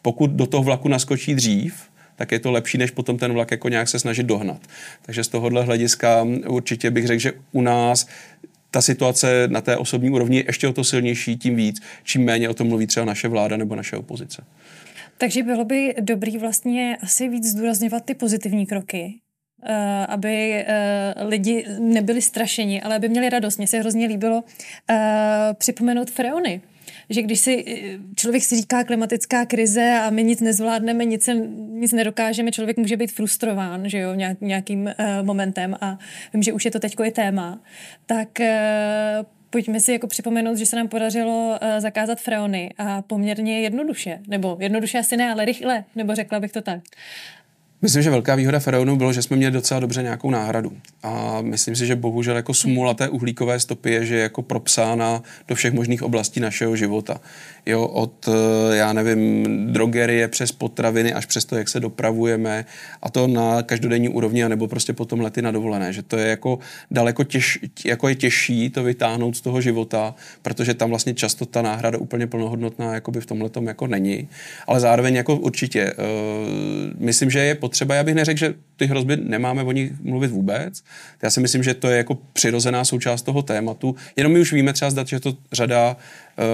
pokud 0.03 0.31
do 0.31 0.47
toho 0.47 0.62
vlaku 0.62 0.88
naskočí 0.88 1.35
dřív, 1.35 1.91
tak 2.21 2.32
je 2.32 2.38
to 2.38 2.50
lepší, 2.50 2.79
než 2.79 2.91
potom 2.91 3.19
ten 3.19 3.32
vlak 3.32 3.50
jako 3.50 3.69
nějak 3.69 3.88
se 3.88 3.99
snažit 3.99 4.27
dohnat. 4.27 4.61
Takže 5.03 5.25
z 5.25 5.29
tohohle 5.29 5.65
hlediska 5.65 6.27
určitě 6.49 6.91
bych 6.91 7.06
řekl, 7.06 7.21
že 7.21 7.32
u 7.53 7.62
nás 7.62 8.06
ta 8.70 8.82
situace 8.82 9.49
na 9.49 9.61
té 9.61 9.76
osobní 9.76 10.11
úrovni 10.11 10.37
je 10.37 10.44
ještě 10.46 10.69
o 10.69 10.72
to 10.72 10.84
silnější, 10.84 11.37
tím 11.37 11.56
víc, 11.56 11.82
čím 12.05 12.25
méně 12.25 12.49
o 12.49 12.55
tom 12.55 12.69
mluví 12.69 12.87
třeba 12.87 13.06
naše 13.06 13.28
vláda 13.28 13.56
nebo 13.56 13.76
naše 13.76 13.96
opozice. 13.96 14.44
Takže 15.19 15.43
bylo 15.43 15.64
by 15.64 15.94
dobrý 16.00 16.38
vlastně 16.38 16.96
asi 17.02 17.28
víc 17.28 17.46
zdůrazňovat 17.46 18.05
ty 18.05 18.14
pozitivní 18.14 18.67
kroky, 18.67 19.14
Uh, 19.69 19.75
aby 20.08 20.64
uh, 21.22 21.28
lidi 21.28 21.67
nebyli 21.78 22.22
strašeni, 22.22 22.82
ale 22.82 22.96
aby 22.96 23.08
měli 23.08 23.28
radost. 23.28 23.58
Mně 23.58 23.67
se 23.67 23.78
hrozně 23.78 24.06
líbilo 24.06 24.37
uh, 24.37 24.96
připomenout 25.55 26.11
freony, 26.11 26.61
že 27.10 27.22
když 27.22 27.40
si 27.40 27.64
člověk 28.16 28.42
si 28.44 28.56
říká 28.56 28.84
klimatická 28.84 29.46
krize 29.46 30.00
a 30.04 30.10
my 30.10 30.24
nic 30.24 30.40
nezvládneme, 30.40 31.04
nic, 31.04 31.24
se, 31.24 31.34
nic 31.70 31.92
nedokážeme, 31.92 32.52
člověk 32.52 32.76
může 32.76 32.96
být 32.96 33.12
frustrován, 33.12 33.88
že 33.88 33.98
jo, 33.98 34.14
nějak, 34.14 34.40
nějakým 34.40 34.84
uh, 34.84 35.26
momentem 35.26 35.76
a 35.80 35.98
vím, 36.34 36.42
že 36.42 36.52
už 36.52 36.64
je 36.64 36.70
to 36.70 36.78
teďko 36.78 37.04
i 37.04 37.10
téma, 37.10 37.60
tak 38.06 38.28
uh, 38.40 38.46
pojďme 39.50 39.80
si 39.80 39.92
jako 39.92 40.06
připomenout, 40.06 40.58
že 40.58 40.66
se 40.66 40.76
nám 40.76 40.88
podařilo 40.88 41.58
uh, 41.62 41.80
zakázat 41.80 42.20
freony 42.20 42.70
a 42.78 43.02
poměrně 43.02 43.60
jednoduše, 43.60 44.18
nebo 44.28 44.56
jednoduše 44.60 44.98
asi 44.98 45.16
ne, 45.16 45.32
ale 45.32 45.44
rychle, 45.44 45.84
nebo 45.96 46.14
řekla 46.14 46.40
bych 46.40 46.52
to 46.52 46.60
tak. 46.60 46.80
Myslím, 47.82 48.03
že 48.03 48.11
velká 48.11 48.35
výhoda 48.35 48.61
Faraonu 48.61 48.97
bylo, 48.97 49.12
že 49.12 49.23
jsme 49.23 49.37
měli 49.37 49.53
docela 49.53 49.81
dobře 49.81 50.03
nějakou 50.03 50.31
náhradu. 50.31 50.73
A 51.03 51.38
myslím 51.41 51.77
si, 51.77 51.87
že 51.87 51.97
bohužel 51.97 52.37
jako 52.37 52.55
smůla 52.55 52.94
té 52.94 53.09
uhlíkové 53.09 53.61
stopy 53.61 53.91
je, 53.91 54.06
že 54.06 54.15
je 54.15 54.23
jako 54.23 54.43
propsána 54.43 55.23
do 55.49 55.55
všech 55.55 55.73
možných 55.73 56.03
oblastí 56.03 56.41
našeho 56.41 56.77
života 56.77 57.21
jo, 57.66 57.86
od, 57.86 58.28
eh, 58.28 58.76
já 58.76 58.92
nevím, 58.92 59.46
drogerie 59.72 60.28
přes 60.28 60.52
potraviny 60.52 61.12
až 61.12 61.26
přes 61.26 61.44
to, 61.44 61.56
jak 61.56 61.68
se 61.68 61.80
dopravujeme 61.80 62.64
a 63.02 63.10
to 63.10 63.26
na 63.26 63.62
každodenní 63.62 64.08
úrovni, 64.08 64.44
anebo 64.44 64.68
prostě 64.68 64.92
potom 64.92 65.20
lety 65.20 65.42
na 65.42 65.50
dovolené, 65.50 65.92
že 65.92 66.02
to 66.02 66.16
je 66.16 66.26
jako 66.26 66.58
daleko 66.90 67.24
těž, 67.24 67.58
jako 67.84 68.08
je 68.08 68.14
těžší 68.14 68.70
to 68.70 68.82
vytáhnout 68.82 69.36
z 69.36 69.40
toho 69.40 69.60
života, 69.60 70.14
protože 70.42 70.74
tam 70.74 70.88
vlastně 70.90 71.14
často 71.14 71.46
ta 71.46 71.62
náhrada 71.62 71.98
úplně 71.98 72.26
plnohodnotná 72.26 72.94
jakoby 72.94 73.20
v 73.20 73.26
tomhle 73.26 73.50
jako 73.66 73.86
není, 73.86 74.28
ale 74.66 74.80
zároveň 74.80 75.14
jako 75.14 75.36
určitě 75.36 75.92
uh, 75.92 76.00
myslím, 76.98 77.30
že 77.30 77.38
je 77.38 77.54
potřeba, 77.54 77.94
já 77.94 78.04
bych 78.04 78.14
neřekl, 78.14 78.38
že 78.38 78.54
ty 78.76 78.86
hrozby 78.86 79.16
nemáme 79.16 79.62
o 79.62 79.72
nich 79.72 79.92
mluvit 80.02 80.30
vůbec. 80.30 80.82
Já 81.22 81.30
si 81.30 81.40
myslím, 81.40 81.62
že 81.62 81.74
to 81.74 81.88
je 81.88 81.96
jako 81.96 82.18
přirozená 82.32 82.84
součást 82.84 83.22
toho 83.22 83.42
tématu. 83.42 83.94
Jenom 84.16 84.32
my 84.32 84.40
už 84.40 84.52
víme 84.52 84.72
třeba 84.72 84.90
zdat, 84.90 85.08
že 85.08 85.20
to 85.20 85.36
řada 85.52 85.96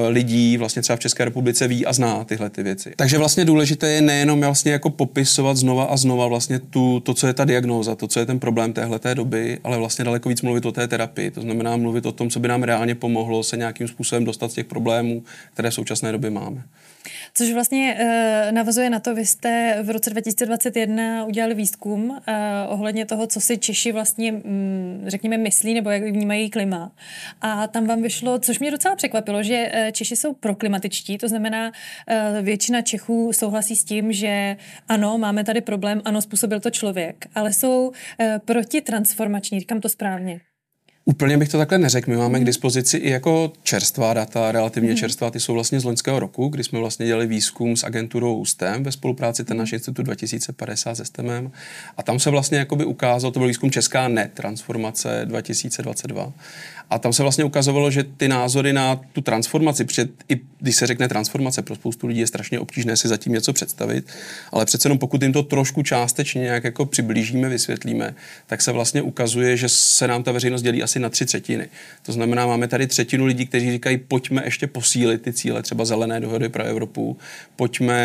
lidí 0.09 0.57
vlastně 0.57 0.83
třeba 0.83 0.97
v 0.97 1.01
České 1.01 1.25
republice 1.25 1.69
ví 1.69 1.87
a 1.87 1.93
zná 1.93 2.25
tyhle 2.25 2.51
ty 2.51 2.63
věci. 2.63 2.93
Takže 2.97 3.19
vlastně 3.19 3.45
důležité 3.45 3.89
je 3.93 4.01
nejenom 4.01 4.41
vlastně 4.41 4.73
jako 4.73 4.91
popisovat 4.91 5.57
znova 5.57 5.85
a 5.85 5.97
znova 5.97 6.27
vlastně 6.27 6.59
tu, 6.59 7.01
to, 7.01 7.15
co 7.15 7.27
je 7.27 7.33
ta 7.33 7.45
diagnóza, 7.45 7.95
to, 7.95 8.07
co 8.09 8.21
je 8.21 8.27
ten 8.27 8.39
problém 8.39 8.73
téhle 8.73 9.01
doby, 9.15 9.59
ale 9.65 9.79
vlastně 9.79 10.05
daleko 10.05 10.29
víc 10.29 10.43
mluvit 10.43 10.67
o 10.67 10.73
té 10.73 10.89
terapii. 10.89 11.31
To 11.31 11.41
znamená 11.41 11.77
mluvit 11.77 12.07
o 12.07 12.13
tom, 12.13 12.31
co 12.31 12.41
by 12.41 12.49
nám 12.49 12.63
reálně 12.63 12.95
pomohlo 12.95 13.43
se 13.43 13.57
nějakým 13.57 13.89
způsobem 13.89 14.25
dostat 14.25 14.51
z 14.51 14.55
těch 14.55 14.67
problémů, 14.67 15.23
které 15.53 15.71
v 15.71 15.75
současné 15.75 16.13
době 16.13 16.31
máme. 16.31 16.63
Což 17.35 17.53
vlastně 17.53 17.97
uh, 18.01 18.53
navazuje 18.53 18.91
na 18.91 19.01
to, 19.01 19.15
vy 19.15 19.27
jste 19.27 19.79
v 19.83 19.91
roce 19.91 20.11
2021 20.11 21.25
udělali 21.25 21.55
výzkum 21.55 22.11
uh, 22.11 22.17
ohledně 22.67 23.07
toho, 23.07 23.27
co 23.27 23.41
si 23.41 23.59
Češi 23.59 23.93
vlastně, 23.93 24.33
um, 24.33 25.03
řekněme, 25.07 25.39
myslí 25.39 25.75
nebo 25.75 25.91
jak 25.91 26.03
vnímají 26.03 26.51
klima. 26.51 26.93
A 27.41 27.67
tam 27.67 27.87
vám 27.87 28.03
vyšlo, 28.03 28.39
což 28.39 28.59
mě 28.59 28.71
docela 28.71 28.97
překvapilo, 28.97 29.43
že 29.43 29.73
uh, 29.75 29.91
Češi 29.91 30.17
jsou 30.17 30.35
proklimatičtí, 30.35 31.19
to 31.19 31.29
znamená, 31.29 31.73
většina 32.43 32.83
Čechů 32.83 33.33
souhlasí 33.33 33.77
s 33.77 33.85
tím, 33.85 34.13
že 34.13 34.57
ano, 34.89 35.19
máme 35.19 35.45
tady 35.45 35.61
problém, 35.61 36.03
ano, 36.05 36.23
způsobil 36.23 36.61
to 36.61 36.71
člověk, 36.71 37.27
ale 37.35 37.53
jsou 37.53 37.89
uh, 37.89 38.27
protitransformační, 38.45 39.61
říkám 39.61 39.81
to 39.81 39.89
správně. 39.89 40.41
Úplně 41.09 41.39
bych 41.39 41.49
to 41.49 41.59
takhle 41.59 41.79
neřekl. 41.79 42.11
My 42.11 42.17
máme 42.17 42.41
k 42.41 42.45
dispozici 42.45 42.97
i 42.97 43.11
jako 43.11 43.53
čerstvá 43.63 44.15
data, 44.15 44.53
relativně 44.53 44.89
hmm. 44.89 44.99
čerstvá, 44.99 45.31
ty 45.31 45.41
jsou 45.41 45.55
vlastně 45.55 45.81
z 45.81 45.85
loňského 45.85 46.21
roku, 46.21 46.49
kdy 46.49 46.65
jsme 46.65 46.79
vlastně 46.79 47.07
dělali 47.07 47.27
výzkum 47.27 47.77
s 47.77 47.85
agenturou 47.85 48.45
STEM 48.45 48.83
ve 48.83 48.93
spolupráci 48.93 49.45
ten 49.45 49.57
náš 49.57 49.73
institut 49.73 50.03
2050 50.03 50.95
se 50.95 51.05
STEMem. 51.05 51.51
A 51.97 52.03
tam 52.03 52.19
se 52.19 52.31
vlastně 52.31 52.59
jakoby 52.59 52.85
ukázalo, 52.85 53.31
to 53.31 53.39
byl 53.39 53.49
výzkum 53.49 53.71
Česká 53.71 54.09
net 54.09 54.31
transformace 54.35 55.23
2022. 55.25 56.33
A 56.91 56.99
tam 56.99 57.13
se 57.13 57.23
vlastně 57.23 57.45
ukazovalo, 57.45 57.91
že 57.91 58.05
ty 58.05 58.29
názory 58.29 58.73
na 58.73 59.01
tu 59.13 59.21
transformaci, 59.21 59.85
před, 59.85 60.11
i 60.29 60.41
když 60.61 60.77
se 60.77 60.87
řekne 60.87 61.09
transformace, 61.09 61.63
pro 61.63 61.75
spoustu 61.75 62.07
lidí 62.07 62.21
je 62.21 62.27
strašně 62.27 62.61
obtížné 62.61 62.97
si 62.97 63.09
zatím 63.09 63.33
něco 63.33 63.53
představit, 63.53 64.07
ale 64.53 64.65
přece 64.65 64.87
jenom 64.87 64.99
pokud 64.99 65.23
jim 65.23 65.33
to 65.33 65.43
trošku 65.43 65.83
částečně 65.83 66.43
nějak 66.43 66.65
jako 66.65 66.87
přiblížíme, 66.87 67.49
vysvětlíme, 67.49 68.15
tak 68.47 68.63
se 68.63 68.73
vlastně 68.73 69.03
ukazuje, 69.03 69.57
že 69.57 69.69
se 69.69 70.09
nám 70.09 70.23
ta 70.23 70.33
veřejnost 70.33 70.63
dělí 70.63 70.83
asi 70.83 70.99
na 70.99 71.09
tři 71.09 71.27
třetiny. 71.27 71.69
To 72.03 72.13
znamená, 72.13 72.47
máme 72.47 72.69
tady 72.69 72.87
třetinu 72.87 73.25
lidí, 73.25 73.47
kteří 73.47 73.71
říkají, 73.71 73.99
pojďme 73.99 74.43
ještě 74.45 74.67
posílit 74.67 75.23
ty 75.23 75.33
cíle, 75.33 75.63
třeba 75.63 75.85
zelené 75.85 76.21
dohody 76.21 76.49
pro 76.49 76.65
Evropu, 76.65 77.17
pojďme 77.57 77.97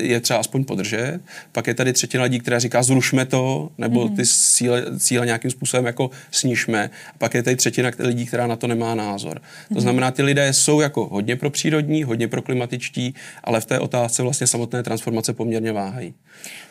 je 0.00 0.20
třeba 0.20 0.38
aspoň 0.38 0.64
podržet. 0.64 1.20
Pak 1.52 1.66
je 1.66 1.74
tady 1.74 1.92
třetina 1.92 2.22
lidí, 2.24 2.40
která 2.40 2.58
říká, 2.58 2.82
zrušme 2.82 3.26
to, 3.26 3.70
nebo 3.78 4.08
mm-hmm. 4.08 4.16
ty 4.16 4.26
cíle, 4.26 4.84
cíle 4.98 5.26
nějakým 5.26 5.50
způsobem 5.50 5.86
jako 5.86 6.10
snižme. 6.30 6.90
Pak 7.18 7.34
je 7.34 7.42
tady 7.42 7.56
třetina 7.56 7.90
lidí, 7.98 8.19
lidí, 8.20 8.26
která 8.26 8.46
na 8.46 8.56
to 8.56 8.66
nemá 8.66 8.94
názor. 8.94 9.40
To 9.68 9.74
mhm. 9.74 9.80
znamená, 9.80 10.10
ty 10.10 10.22
lidé 10.22 10.52
jsou 10.52 10.80
jako 10.80 11.08
hodně 11.08 11.36
pro 11.36 11.50
přírodní, 11.50 12.04
hodně 12.04 12.28
pro 12.28 12.42
klimatičtí, 12.42 13.14
ale 13.44 13.60
v 13.60 13.66
té 13.66 13.78
otázce 13.78 14.22
vlastně 14.22 14.46
samotné 14.46 14.82
transformace 14.82 15.32
poměrně 15.32 15.72
váhají. 15.72 16.14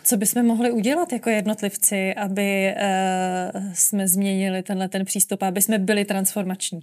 Co 0.04 0.18
bychom 0.18 0.46
mohli 0.46 0.72
udělat 0.72 1.14
jako 1.14 1.30
jednotlivci, 1.30 2.14
aby 2.14 2.74
uh, 2.76 3.74
jsme 3.74 4.08
změnili 4.08 4.64
tenhle 4.64 4.90
ten 4.90 5.06
přístup, 5.06 5.44
aby 5.44 5.62
jsme 5.62 5.78
byli 5.78 6.06
transformační? 6.06 6.80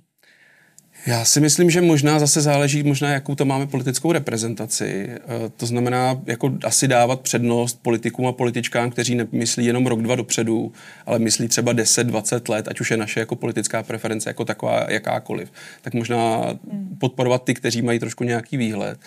Já 1.06 1.24
si 1.24 1.40
myslím, 1.40 1.70
že 1.70 1.80
možná 1.80 2.18
zase 2.18 2.40
záleží, 2.40 2.82
možná 2.82 3.10
jakou 3.10 3.34
to 3.34 3.44
máme 3.44 3.66
politickou 3.66 4.12
reprezentaci. 4.12 5.08
Eh, 5.10 5.20
to 5.56 5.66
znamená, 5.66 6.20
jako 6.26 6.52
asi 6.64 6.88
dávat 6.88 7.20
přednost 7.20 7.78
politikům 7.82 8.26
a 8.26 8.32
političkám, 8.32 8.90
kteří 8.90 9.14
nemyslí 9.14 9.66
jenom 9.66 9.86
rok, 9.86 10.02
dva 10.02 10.14
dopředu, 10.14 10.72
ale 11.06 11.18
myslí 11.18 11.48
třeba 11.48 11.72
10, 11.72 12.06
20 12.06 12.48
let, 12.48 12.68
ať 12.68 12.80
už 12.80 12.90
je 12.90 12.96
naše 12.96 13.20
jako 13.20 13.36
politická 13.36 13.82
preference 13.82 14.30
jako 14.30 14.44
taková 14.44 14.86
jakákoliv. 14.88 15.52
Tak 15.82 15.94
možná 15.94 16.36
hmm. 16.70 16.96
podporovat 17.00 17.44
ty, 17.44 17.54
kteří 17.54 17.82
mají 17.82 17.98
trošku 17.98 18.24
nějaký 18.24 18.56
výhled. 18.56 18.98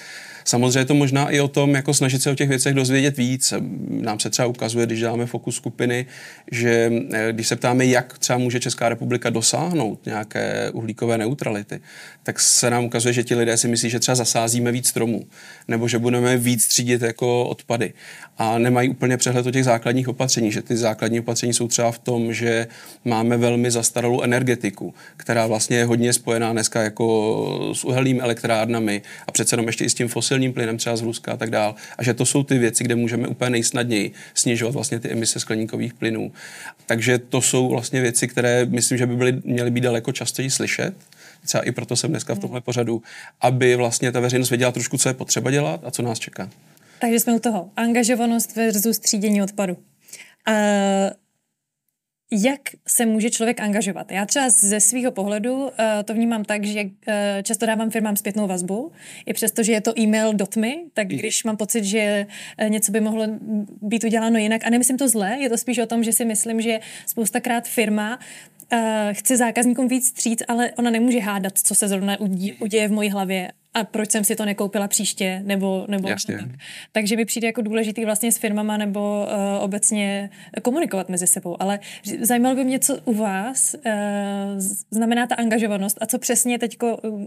Samozřejmě 0.45 0.79
je 0.79 0.85
to 0.85 0.93
možná 0.93 1.29
i 1.29 1.39
o 1.39 1.47
tom, 1.47 1.75
jako 1.75 1.93
snažit 1.93 2.21
se 2.21 2.31
o 2.31 2.35
těch 2.35 2.49
věcech 2.49 2.73
dozvědět 2.73 3.17
víc. 3.17 3.53
Nám 3.89 4.19
se 4.19 4.29
třeba 4.29 4.47
ukazuje, 4.47 4.85
když 4.85 4.99
děláme 4.99 5.25
fokus 5.25 5.55
skupiny, 5.55 6.05
že 6.51 6.91
eh, 7.13 7.27
když 7.31 7.47
se 7.47 7.55
ptáme, 7.55 7.85
jak 7.85 8.17
třeba 8.17 8.39
může 8.39 8.59
Česká 8.59 8.89
republika 8.89 9.29
dosáhnout 9.29 10.05
nějaké 10.05 10.71
uhlíkové 10.73 11.17
neutrality, 11.17 11.79
tak 12.23 12.39
se 12.39 12.69
nám 12.69 12.85
ukazuje, 12.85 13.13
že 13.13 13.23
ti 13.23 13.35
lidé 13.35 13.57
si 13.57 13.67
myslí, 13.67 13.89
že 13.89 13.99
třeba 13.99 14.15
zasázíme 14.15 14.71
víc 14.71 14.87
stromů, 14.87 15.27
nebo 15.67 15.87
že 15.87 15.99
budeme 15.99 16.37
víc 16.37 16.67
třídit 16.67 17.01
jako 17.01 17.45
odpady. 17.45 17.93
A 18.37 18.57
nemají 18.57 18.89
úplně 18.89 19.17
přehled 19.17 19.47
o 19.47 19.51
těch 19.51 19.63
základních 19.63 20.07
opatření, 20.07 20.51
že 20.51 20.61
ty 20.61 20.77
základní 20.77 21.19
opatření 21.19 21.53
jsou 21.53 21.67
třeba 21.67 21.91
v 21.91 21.99
tom, 21.99 22.33
že 22.33 22.67
máme 23.05 23.37
velmi 23.37 23.71
zastaralou 23.71 24.21
energetiku, 24.21 24.93
která 25.17 25.47
vlastně 25.47 25.77
je 25.77 25.85
hodně 25.85 26.13
spojená 26.13 26.53
dneska 26.53 26.81
jako 26.81 27.69
s 27.73 27.85
uhelnými 27.85 28.19
elektrárnami 28.19 29.01
a 29.27 29.31
přece 29.31 29.53
jenom 29.53 29.67
ještě 29.67 29.85
i 29.85 29.89
s 29.89 29.93
tím 29.93 30.07
fosilním 30.07 30.53
plynem 30.53 30.77
třeba 30.77 30.95
z 30.95 31.01
Ruska 31.01 31.31
a 31.31 31.37
tak 31.37 31.49
dál. 31.49 31.75
A 31.97 32.03
že 32.03 32.13
to 32.13 32.25
jsou 32.25 32.43
ty 32.43 32.57
věci, 32.57 32.83
kde 32.83 32.95
můžeme 32.95 33.27
úplně 33.27 33.49
nejsnadněji 33.49 34.11
snižovat 34.33 34.73
vlastně 34.73 34.99
ty 34.99 35.11
emise 35.11 35.39
skleníkových 35.39 35.93
plynů. 35.93 36.31
Takže 36.85 37.17
to 37.17 37.41
jsou 37.41 37.69
vlastně 37.69 38.01
věci, 38.01 38.27
které 38.27 38.65
myslím, 38.65 38.97
že 38.97 39.05
by 39.05 39.15
byly, 39.15 39.41
měly 39.43 39.71
být 39.71 39.81
daleko 39.81 40.11
častěji 40.11 40.49
slyšet 40.49 40.93
třeba 41.45 41.63
i 41.63 41.71
proto 41.71 41.95
jsem 41.95 42.09
dneska 42.09 42.35
v 42.35 42.39
tomhle 42.39 42.61
pořadu, 42.61 43.01
aby 43.41 43.75
vlastně 43.75 44.11
ta 44.11 44.19
veřejnost 44.19 44.49
věděla 44.49 44.71
trošku, 44.71 44.97
co 44.97 45.09
je 45.09 45.13
potřeba 45.13 45.51
dělat 45.51 45.81
a 45.83 45.91
co 45.91 46.01
nás 46.01 46.19
čeká. 46.19 46.49
Takže 46.99 47.19
jsme 47.19 47.33
u 47.33 47.39
toho. 47.39 47.69
Angažovanost 47.75 48.55
versus 48.55 48.99
třídění 48.99 49.41
odpadu. 49.41 49.73
Uh, 49.73 50.53
jak 52.31 52.61
se 52.87 53.05
může 53.05 53.29
člověk 53.29 53.59
angažovat? 53.59 54.11
Já 54.11 54.25
třeba 54.25 54.49
ze 54.49 54.79
svého 54.79 55.11
pohledu 55.11 55.63
uh, 55.63 55.69
to 56.05 56.13
vnímám 56.13 56.43
tak, 56.43 56.65
že 56.65 56.83
uh, 56.83 56.89
často 57.43 57.65
dávám 57.65 57.89
firmám 57.89 58.15
zpětnou 58.15 58.47
vazbu, 58.47 58.91
i 59.25 59.33
přesto, 59.33 59.63
že 59.63 59.71
je 59.71 59.81
to 59.81 59.99
e-mail 59.99 60.33
dotmy, 60.33 60.83
tak 60.93 61.07
když 61.07 61.43
mám 61.43 61.57
pocit, 61.57 61.83
že 61.83 62.27
uh, 62.61 62.69
něco 62.69 62.91
by 62.91 63.01
mohlo 63.01 63.25
být 63.81 64.03
uděláno 64.03 64.37
jinak, 64.37 64.65
a 64.65 64.69
nemyslím 64.69 64.97
to 64.97 65.09
zle, 65.09 65.37
je 65.39 65.49
to 65.49 65.57
spíš 65.57 65.77
o 65.77 65.85
tom, 65.85 66.03
že 66.03 66.13
si 66.13 66.25
myslím, 66.25 66.61
že 66.61 66.79
spoustakrát 67.05 67.67
firma 67.67 68.19
uh, 68.73 68.79
chce 69.11 69.37
zákazníkům 69.37 69.87
víc 69.87 70.07
stříc, 70.07 70.43
ale 70.47 70.71
ona 70.77 70.91
nemůže 70.91 71.19
hádat, 71.19 71.57
co 71.57 71.75
se 71.75 71.87
zrovna 71.87 72.17
uděje 72.59 72.87
v 72.87 72.91
mojí 72.91 73.09
hlavě 73.09 73.51
a 73.73 73.83
proč 73.83 74.11
jsem 74.11 74.23
si 74.23 74.35
to 74.35 74.45
nekoupila 74.45 74.87
příště, 74.87 75.41
nebo, 75.45 75.85
nebo 75.87 76.09
Jasně. 76.09 76.37
tak. 76.37 76.49
Takže 76.91 77.15
mi 77.15 77.25
přijde 77.25 77.47
jako 77.47 77.61
důležitý 77.61 78.05
vlastně 78.05 78.31
s 78.31 78.37
firmama 78.37 78.77
nebo 78.77 79.27
uh, 79.27 79.63
obecně 79.63 80.29
komunikovat 80.61 81.09
mezi 81.09 81.27
sebou. 81.27 81.61
Ale 81.61 81.79
zajímalo 82.21 82.55
by 82.55 82.63
mě, 82.63 82.79
co 82.79 82.97
u 83.05 83.13
vás 83.13 83.73
uh, 83.73 83.91
znamená 84.91 85.27
ta 85.27 85.35
angažovanost 85.35 85.97
a 86.01 86.05
co 86.05 86.19
přesně 86.19 86.59
teď, 86.59 86.77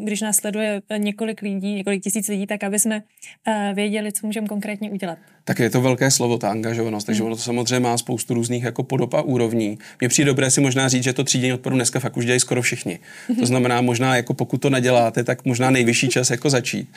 když 0.05 0.21
nás 0.21 0.37
sleduje 0.37 0.83
několik 0.99 1.43
lidí, 1.43 1.75
několik 1.75 2.03
tisíc 2.03 2.29
lidí, 2.29 2.47
tak 2.47 2.65
aby 2.65 2.79
jsme 2.79 3.03
uh, 3.47 3.75
věděli, 3.75 4.13
co 4.13 4.27
můžeme 4.27 4.49
konkrétně 4.49 4.91
udělat. 4.91 5.19
Tak 5.45 5.59
je 5.59 5.71
to 5.71 5.81
velké 5.81 6.11
slovo, 6.11 6.39
ta 6.39 6.51
angažovanost, 6.51 7.07
takže 7.07 7.23
hmm. 7.23 7.27
ono 7.27 7.37
to 7.37 7.43
samozřejmě 7.43 7.81
má 7.81 7.99
spoustu 7.99 8.35
různých 8.35 8.63
jako 8.63 8.83
podob 8.83 9.15
a 9.15 9.23
úrovní. 9.23 9.79
Mně 10.01 10.09
přijde 10.09 10.27
dobré 10.27 10.51
si 10.51 10.61
možná 10.61 10.89
říct, 10.89 11.05
že 11.05 11.13
to 11.13 11.25
třídění 11.25 11.53
odpadu 11.53 11.77
dneska 11.77 12.01
fakt 12.01 12.17
už 12.17 12.25
dělají 12.25 12.41
skoro 12.41 12.63
všichni. 12.63 12.99
To 13.39 13.47
znamená, 13.47 13.81
možná 13.81 14.17
jako 14.17 14.35
pokud 14.35 14.59
to 14.59 14.71
neděláte, 14.71 15.25
tak 15.25 15.45
možná 15.45 15.71
nejvyšší 15.71 16.09
čas 16.09 16.31
jako 16.31 16.51
začít. 16.51 16.89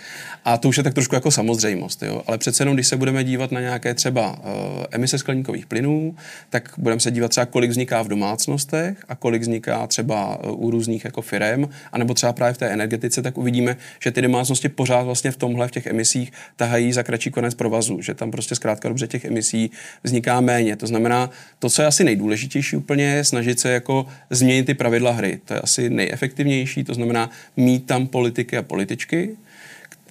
A 0.46 0.58
to 0.58 0.70
už 0.70 0.78
je 0.78 0.84
tak 0.84 0.94
trošku 0.94 1.16
jako 1.16 1.32
samozřejmost, 1.32 2.04
jo. 2.04 2.22
Ale 2.28 2.38
přece 2.38 2.62
jenom, 2.62 2.76
když 2.76 2.88
se 2.88 2.98
budeme 2.98 3.24
dívat 3.24 3.52
na 3.52 3.62
nějaké 3.62 3.94
třeba 3.94 4.32
uh, 4.32 4.86
emise 4.92 5.18
skleníkových 5.18 5.66
plynů, 5.66 6.16
tak 6.50 6.74
budeme 6.78 7.00
se 7.00 7.12
dívat 7.12 7.28
třeba, 7.28 7.46
kolik 7.46 7.72
vzniká 7.72 8.02
v 8.02 8.08
domácnostech 8.08 8.98
a 9.08 9.16
kolik 9.16 9.42
vzniká 9.42 9.88
třeba 9.88 10.44
uh, 10.44 10.66
u 10.66 10.72
různých 10.72 11.06
jako 11.06 11.22
firem, 11.22 11.70
anebo 11.92 12.14
třeba 12.14 12.34
právě 12.34 12.54
v 12.54 12.58
té 12.58 12.68
energetice, 12.68 13.22
tak 13.22 13.38
uvidíme, 13.38 13.78
že 14.04 14.12
ty 14.12 14.22
domácnosti 14.22 14.70
pořád 14.70 15.02
vlastně 15.02 15.32
v 15.32 15.38
tomhle, 15.38 15.68
v 15.68 15.72
těch 15.72 15.86
emisích 15.86 16.32
tahají 16.56 16.94
za 16.94 17.04
kratší 17.04 17.32
konec 17.32 17.54
provazu, 17.54 18.02
že 18.02 18.14
tam 18.14 18.32
prostě 18.36 18.56
zkrátka 18.56 18.90
dobře 18.90 19.08
těch 19.08 19.26
emisí 19.26 19.72
vzniká 20.04 20.42
méně. 20.42 20.76
To 20.76 20.88
znamená, 20.88 21.30
to, 21.60 21.70
co 21.70 21.82
je 21.82 21.88
asi 21.88 22.04
nejdůležitější 22.04 22.76
úplně, 22.76 23.04
je 23.04 23.24
snažit 23.24 23.60
se 23.60 23.72
jako 23.72 24.06
změnit 24.30 24.66
ty 24.66 24.74
pravidla 24.74 25.12
hry. 25.12 25.40
To 25.46 25.54
je 25.54 25.60
asi 25.60 25.90
nejefektivnější, 25.90 26.84
to 26.84 26.94
znamená 26.94 27.30
mít 27.58 27.86
tam 27.86 28.08
politiky 28.08 28.58
a 28.58 28.62
političky, 28.62 29.38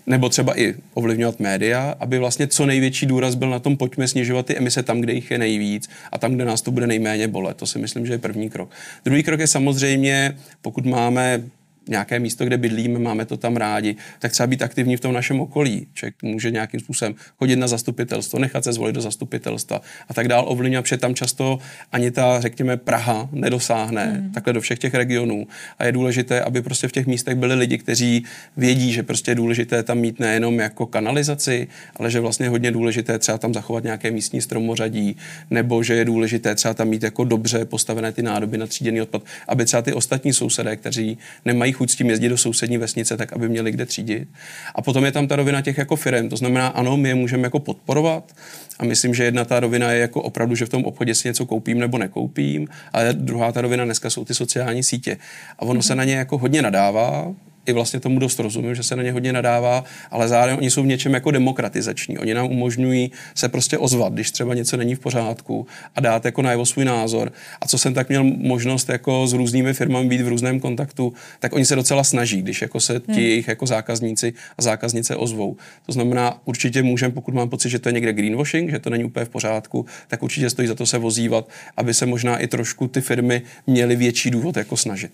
nebo 0.06 0.28
třeba 0.28 0.60
i 0.60 0.74
ovlivňovat 0.94 1.40
média, 1.40 1.94
aby 2.00 2.18
vlastně 2.18 2.46
co 2.46 2.66
největší 2.66 3.06
důraz 3.06 3.34
byl 3.34 3.50
na 3.50 3.58
tom, 3.58 3.76
pojďme 3.76 4.08
snižovat 4.08 4.46
ty 4.46 4.56
emise 4.56 4.82
tam, 4.82 5.00
kde 5.00 5.12
jich 5.12 5.30
je 5.30 5.38
nejvíc 5.38 5.88
a 6.12 6.18
tam, 6.18 6.34
kde 6.34 6.44
nás 6.44 6.62
to 6.62 6.70
bude 6.70 6.86
nejméně 6.86 7.28
bolet. 7.28 7.56
To 7.56 7.66
si 7.66 7.78
myslím, 7.78 8.06
že 8.06 8.12
je 8.12 8.18
první 8.18 8.50
krok. 8.50 8.70
Druhý 9.04 9.22
krok 9.22 9.40
je 9.40 9.46
samozřejmě, 9.46 10.36
pokud 10.62 10.86
máme 10.86 11.42
nějaké 11.88 12.18
místo, 12.18 12.44
kde 12.44 12.58
bydlíme, 12.58 12.98
máme 12.98 13.24
to 13.24 13.36
tam 13.36 13.56
rádi, 13.56 13.96
tak 14.18 14.32
třeba 14.32 14.46
být 14.46 14.62
aktivní 14.62 14.96
v 14.96 15.00
tom 15.00 15.12
našem 15.12 15.40
okolí. 15.40 15.86
Člověk 15.94 16.22
může 16.22 16.50
nějakým 16.50 16.80
způsobem 16.80 17.14
chodit 17.38 17.56
na 17.56 17.68
zastupitelstvo, 17.68 18.38
nechat 18.38 18.64
se 18.64 18.72
zvolit 18.72 18.94
do 18.94 19.00
zastupitelstva 19.00 19.80
a 20.08 20.14
tak 20.14 20.28
dál 20.28 20.44
ovlivňovat, 20.48 20.82
protože 20.82 20.96
tam 20.96 21.14
často 21.14 21.58
ani 21.92 22.10
ta, 22.10 22.40
řekněme, 22.40 22.76
Praha 22.76 23.28
nedosáhne 23.32 24.06
mm. 24.06 24.32
takhle 24.32 24.52
do 24.52 24.60
všech 24.60 24.78
těch 24.78 24.94
regionů. 24.94 25.46
A 25.78 25.84
je 25.84 25.92
důležité, 25.92 26.40
aby 26.40 26.62
prostě 26.62 26.88
v 26.88 26.92
těch 26.92 27.06
místech 27.06 27.34
byli 27.34 27.54
lidi, 27.54 27.78
kteří 27.78 28.24
vědí, 28.56 28.92
že 28.92 29.02
prostě 29.02 29.30
je 29.30 29.34
důležité 29.34 29.82
tam 29.82 29.98
mít 29.98 30.20
nejenom 30.20 30.58
jako 30.58 30.86
kanalizaci, 30.86 31.68
ale 31.96 32.10
že 32.10 32.20
vlastně 32.20 32.46
je 32.46 32.50
hodně 32.50 32.70
důležité 32.70 33.18
třeba 33.18 33.38
tam 33.38 33.54
zachovat 33.54 33.84
nějaké 33.84 34.10
místní 34.10 34.40
stromořadí, 34.40 35.16
nebo 35.50 35.82
že 35.82 35.94
je 35.94 36.04
důležité 36.04 36.54
třeba 36.54 36.74
tam 36.74 36.88
mít 36.88 37.02
jako 37.02 37.24
dobře 37.24 37.64
postavené 37.64 38.12
ty 38.12 38.22
nádoby 38.22 38.58
na 38.58 38.66
tříděný 38.66 39.00
odpad, 39.00 39.22
aby 39.48 39.64
třeba 39.64 39.82
ty 39.82 39.92
ostatní 39.92 40.32
sousedé, 40.32 40.76
kteří 40.76 41.18
nemají 41.44 41.73
chuť 41.74 41.90
s 41.90 41.96
tím 41.96 42.10
jezdit 42.10 42.28
do 42.28 42.36
sousední 42.36 42.78
vesnice, 42.78 43.16
tak 43.16 43.32
aby 43.32 43.48
měli 43.48 43.70
kde 43.70 43.86
třídit. 43.86 44.28
A 44.74 44.82
potom 44.82 45.04
je 45.04 45.12
tam 45.12 45.28
ta 45.28 45.36
rovina 45.36 45.60
těch 45.60 45.78
jako 45.78 45.96
firm. 45.96 46.28
To 46.28 46.36
znamená, 46.36 46.68
ano, 46.68 46.96
my 46.96 47.08
je 47.08 47.14
můžeme 47.14 47.42
jako 47.42 47.58
podporovat, 47.58 48.32
a 48.78 48.84
myslím, 48.84 49.14
že 49.14 49.24
jedna 49.24 49.44
ta 49.44 49.60
rovina 49.60 49.92
je 49.92 50.00
jako 50.00 50.22
opravdu, 50.22 50.54
že 50.54 50.66
v 50.66 50.68
tom 50.68 50.84
obchodě 50.84 51.14
si 51.14 51.28
něco 51.28 51.46
koupím 51.46 51.78
nebo 51.78 51.98
nekoupím, 51.98 52.68
ale 52.92 53.12
druhá 53.12 53.52
ta 53.52 53.60
rovina 53.60 53.84
dneska 53.84 54.10
jsou 54.10 54.24
ty 54.24 54.34
sociální 54.34 54.82
sítě. 54.82 55.16
A 55.58 55.62
ono 55.62 55.80
mm-hmm. 55.80 55.86
se 55.86 55.94
na 55.94 56.04
ně 56.04 56.14
jako 56.14 56.38
hodně 56.38 56.62
nadává, 56.62 57.34
i 57.66 57.72
vlastně 57.72 58.00
tomu 58.00 58.18
dost 58.18 58.38
rozumím, 58.38 58.74
že 58.74 58.82
se 58.82 58.96
na 58.96 59.02
ně 59.02 59.12
hodně 59.12 59.32
nadává, 59.32 59.84
ale 60.10 60.28
zároveň 60.28 60.56
oni 60.58 60.70
jsou 60.70 60.82
v 60.82 60.86
něčem 60.86 61.14
jako 61.14 61.30
demokratizační. 61.30 62.18
Oni 62.18 62.34
nám 62.34 62.46
umožňují 62.46 63.10
se 63.34 63.48
prostě 63.48 63.78
ozvat, 63.78 64.12
když 64.12 64.30
třeba 64.30 64.54
něco 64.54 64.76
není 64.76 64.94
v 64.94 65.00
pořádku 65.00 65.66
a 65.96 66.00
dát 66.00 66.24
jako 66.24 66.42
najevo 66.42 66.66
svůj 66.66 66.84
názor. 66.84 67.32
A 67.60 67.68
co 67.68 67.78
jsem 67.78 67.94
tak 67.94 68.08
měl 68.08 68.24
možnost 68.24 68.88
jako 68.88 69.26
s 69.26 69.32
různými 69.32 69.74
firmami 69.74 70.08
být 70.08 70.20
v 70.20 70.28
různém 70.28 70.60
kontaktu, 70.60 71.12
tak 71.40 71.52
oni 71.52 71.64
se 71.64 71.76
docela 71.76 72.04
snaží, 72.04 72.42
když 72.42 72.62
jako 72.62 72.80
se 72.80 73.00
ti 73.00 73.12
hmm. 73.12 73.20
jejich 73.20 73.48
jako 73.48 73.66
zákazníci 73.66 74.32
a 74.58 74.62
zákaznice 74.62 75.16
ozvou. 75.16 75.56
To 75.86 75.92
znamená, 75.92 76.40
určitě 76.44 76.82
můžeme, 76.82 77.14
pokud 77.14 77.34
mám 77.34 77.48
pocit, 77.48 77.70
že 77.70 77.78
to 77.78 77.88
je 77.88 77.92
někde 77.92 78.12
greenwashing, 78.12 78.70
že 78.70 78.78
to 78.78 78.90
není 78.90 79.04
úplně 79.04 79.24
v 79.24 79.28
pořádku, 79.28 79.86
tak 80.08 80.22
určitě 80.22 80.50
stojí 80.50 80.68
za 80.68 80.74
to 80.74 80.86
se 80.86 80.98
vozívat, 80.98 81.48
aby 81.76 81.94
se 81.94 82.06
možná 82.06 82.38
i 82.38 82.46
trošku 82.46 82.88
ty 82.88 83.00
firmy 83.00 83.42
měly 83.66 83.96
větší 83.96 84.30
důvod 84.30 84.56
jako 84.56 84.76
snažit 84.76 85.12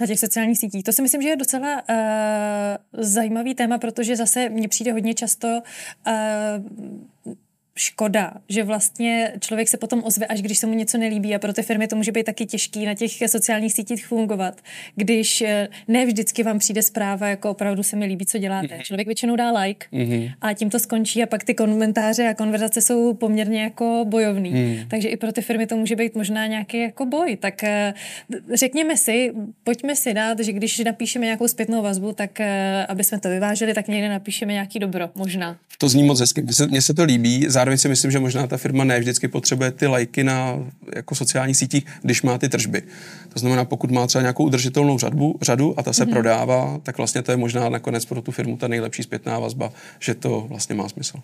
na 0.00 0.06
těch 0.06 0.20
sociálních 0.20 0.58
sítích. 0.58 0.84
To 0.84 0.92
si 0.92 1.02
myslím, 1.02 1.22
že 1.22 1.28
je 1.28 1.36
docela 1.36 1.74
uh, 1.74 1.96
zajímavý 3.04 3.54
téma, 3.54 3.78
protože 3.78 4.16
zase 4.16 4.48
mně 4.48 4.68
přijde 4.68 4.92
hodně 4.92 5.14
často 5.14 5.48
uh, 6.06 7.34
škoda, 7.76 8.32
že 8.48 8.64
vlastně 8.64 9.32
člověk 9.40 9.68
se 9.68 9.76
potom 9.76 10.02
ozve, 10.04 10.26
až 10.26 10.42
když 10.42 10.58
se 10.58 10.66
mu 10.66 10.74
něco 10.74 10.98
nelíbí 10.98 11.34
a 11.34 11.38
pro 11.38 11.52
ty 11.52 11.62
firmy 11.62 11.88
to 11.88 11.96
může 11.96 12.12
být 12.12 12.24
taky 12.24 12.46
těžký 12.46 12.86
na 12.86 12.94
těch 12.94 13.12
sociálních 13.26 13.72
sítích 13.72 14.06
fungovat, 14.06 14.60
když 14.94 15.40
eh, 15.40 15.68
ne 15.88 16.06
vždycky 16.06 16.42
vám 16.42 16.58
přijde 16.58 16.82
zpráva, 16.82 17.28
jako 17.28 17.50
opravdu 17.50 17.82
se 17.82 17.96
mi 17.96 18.06
líbí, 18.06 18.26
co 18.26 18.38
děláte. 18.38 18.66
Mm-hmm. 18.66 18.82
Člověk 18.82 19.06
většinou 19.06 19.36
dá 19.36 19.60
like 19.60 19.86
mm-hmm. 19.92 20.32
a 20.40 20.52
tím 20.52 20.70
to 20.70 20.78
skončí 20.78 21.22
a 21.22 21.26
pak 21.26 21.44
ty 21.44 21.54
komentáře 21.54 22.28
a 22.28 22.34
konverzace 22.34 22.80
jsou 22.80 23.14
poměrně 23.14 23.62
jako 23.62 24.04
bojovný. 24.08 24.50
Mm. 24.50 24.88
Takže 24.88 25.08
i 25.08 25.16
pro 25.16 25.32
ty 25.32 25.42
firmy 25.42 25.66
to 25.66 25.76
může 25.76 25.96
být 25.96 26.14
možná 26.14 26.46
nějaký 26.46 26.80
jako 26.80 27.06
boj. 27.06 27.36
Tak 27.36 27.64
eh, 27.64 27.94
řekněme 28.54 28.96
si, 28.96 29.32
pojďme 29.64 29.96
si 29.96 30.14
dát, 30.14 30.40
že 30.40 30.52
když 30.52 30.78
napíšeme 30.78 31.24
nějakou 31.24 31.48
zpětnou 31.48 31.82
vazbu, 31.82 32.12
tak 32.12 32.40
eh, 32.40 32.86
aby 32.86 33.04
jsme 33.04 33.20
to 33.20 33.28
vyváželi, 33.28 33.74
tak 33.74 33.88
někde 33.88 34.08
napíšeme 34.08 34.52
nějaký 34.52 34.78
dobro, 34.78 35.10
možná. 35.14 35.56
To 35.78 35.88
zní 35.88 36.02
moc 36.02 36.20
hezky, 36.20 36.42
mně 36.42 36.52
se, 36.52 36.66
mně 36.66 36.82
se 36.82 36.94
to 36.94 37.04
líbí. 37.04 37.44
Zároveň 37.48 37.65
zároveň 37.66 37.78
si 37.78 37.88
myslím, 37.88 38.10
že 38.10 38.18
možná 38.18 38.46
ta 38.46 38.56
firma 38.56 38.84
ne 38.84 38.98
vždycky 39.00 39.28
potřebuje 39.28 39.70
ty 39.70 39.86
lajky 39.86 40.24
na 40.24 40.64
jako 40.96 41.14
sociálních 41.14 41.56
sítích, 41.56 41.86
když 42.02 42.22
má 42.22 42.38
ty 42.38 42.48
tržby. 42.48 42.82
To 43.32 43.38
znamená, 43.38 43.64
pokud 43.64 43.90
má 43.90 44.06
třeba 44.06 44.22
nějakou 44.22 44.44
udržitelnou 44.44 44.98
řadu, 44.98 45.34
řadu 45.42 45.74
a 45.76 45.82
ta 45.82 45.92
se 45.92 46.04
mm-hmm. 46.04 46.12
prodává, 46.12 46.80
tak 46.82 46.96
vlastně 46.96 47.22
to 47.22 47.30
je 47.30 47.36
možná 47.36 47.68
nakonec 47.68 48.04
pro 48.04 48.22
tu 48.22 48.30
firmu 48.32 48.56
ta 48.56 48.68
nejlepší 48.68 49.02
zpětná 49.02 49.38
vazba, 49.38 49.72
že 50.00 50.14
to 50.14 50.46
vlastně 50.48 50.74
má 50.74 50.88
smysl. 50.88 51.18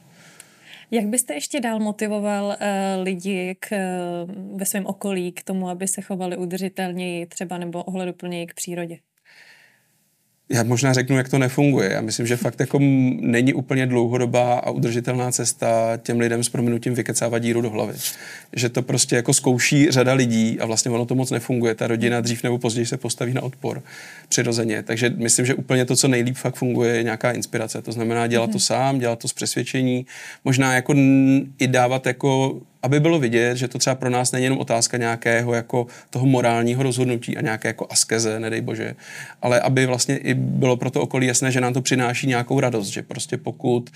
Jak 0.90 1.06
byste 1.06 1.34
ještě 1.34 1.60
dál 1.60 1.78
motivoval 1.78 2.46
uh, 2.46 2.56
lidi 3.02 3.56
k, 3.60 3.68
uh, 3.72 4.58
ve 4.58 4.66
svém 4.66 4.86
okolí 4.86 5.32
k 5.32 5.42
tomu, 5.42 5.68
aby 5.68 5.88
se 5.88 6.02
chovali 6.02 6.36
udržitelněji 6.36 7.26
třeba 7.26 7.58
nebo 7.58 7.82
ohleduplněji 7.82 8.46
k 8.46 8.54
přírodě? 8.54 8.98
Já 10.52 10.62
možná 10.62 10.92
řeknu, 10.92 11.16
jak 11.16 11.28
to 11.28 11.38
nefunguje. 11.38 11.92
Já 11.92 12.00
myslím, 12.00 12.26
že 12.26 12.36
fakt 12.36 12.60
jako 12.60 12.78
není 13.20 13.54
úplně 13.54 13.86
dlouhodobá 13.86 14.54
a 14.54 14.70
udržitelná 14.70 15.32
cesta 15.32 15.98
těm 16.02 16.20
lidem 16.20 16.44
s 16.44 16.48
prominutím 16.48 16.94
vykecávat 16.94 17.42
díru 17.42 17.60
do 17.60 17.70
hlavy. 17.70 17.94
Že 18.52 18.68
to 18.68 18.82
prostě 18.82 19.16
jako 19.16 19.34
zkouší 19.34 19.90
řada 19.90 20.12
lidí 20.12 20.60
a 20.60 20.66
vlastně 20.66 20.90
ono 20.90 21.06
to 21.06 21.14
moc 21.14 21.30
nefunguje. 21.30 21.74
Ta 21.74 21.86
rodina 21.86 22.20
dřív 22.20 22.42
nebo 22.42 22.58
později 22.58 22.86
se 22.86 22.96
postaví 22.96 23.34
na 23.34 23.42
odpor 23.42 23.82
přirozeně. 24.28 24.82
Takže 24.82 25.10
myslím, 25.16 25.46
že 25.46 25.54
úplně 25.54 25.84
to, 25.84 25.96
co 25.96 26.08
nejlíp 26.08 26.36
fakt 26.36 26.56
funguje, 26.56 26.96
je 26.96 27.02
nějaká 27.02 27.32
inspirace. 27.32 27.82
To 27.82 27.92
znamená 27.92 28.26
dělat 28.26 28.50
to 28.50 28.58
sám, 28.58 28.98
dělat 28.98 29.18
to 29.18 29.28
z 29.28 29.32
přesvědčení, 29.32 30.06
možná 30.44 30.74
jako 30.74 30.94
i 31.58 31.66
dávat 31.66 32.06
jako 32.06 32.60
aby 32.82 33.00
bylo 33.00 33.18
vidět, 33.18 33.56
že 33.56 33.68
to 33.68 33.78
třeba 33.78 33.94
pro 33.94 34.10
nás 34.10 34.32
není 34.32 34.44
jenom 34.44 34.58
otázka 34.58 34.96
nějakého 34.96 35.54
jako 35.54 35.86
toho 36.10 36.26
morálního 36.26 36.82
rozhodnutí 36.82 37.36
a 37.36 37.40
nějaké 37.40 37.68
jako 37.68 37.86
askeze, 37.90 38.40
nedej 38.40 38.60
bože, 38.60 38.94
ale 39.42 39.60
aby 39.60 39.86
vlastně 39.86 40.16
i 40.16 40.34
bylo 40.34 40.76
pro 40.76 40.90
to 40.90 41.00
okolí 41.00 41.26
jasné, 41.26 41.50
že 41.50 41.60
nám 41.60 41.72
to 41.72 41.82
přináší 41.82 42.26
nějakou 42.26 42.60
radost, 42.60 42.88
že 42.88 43.02
prostě 43.02 43.36
pokud, 43.36 43.90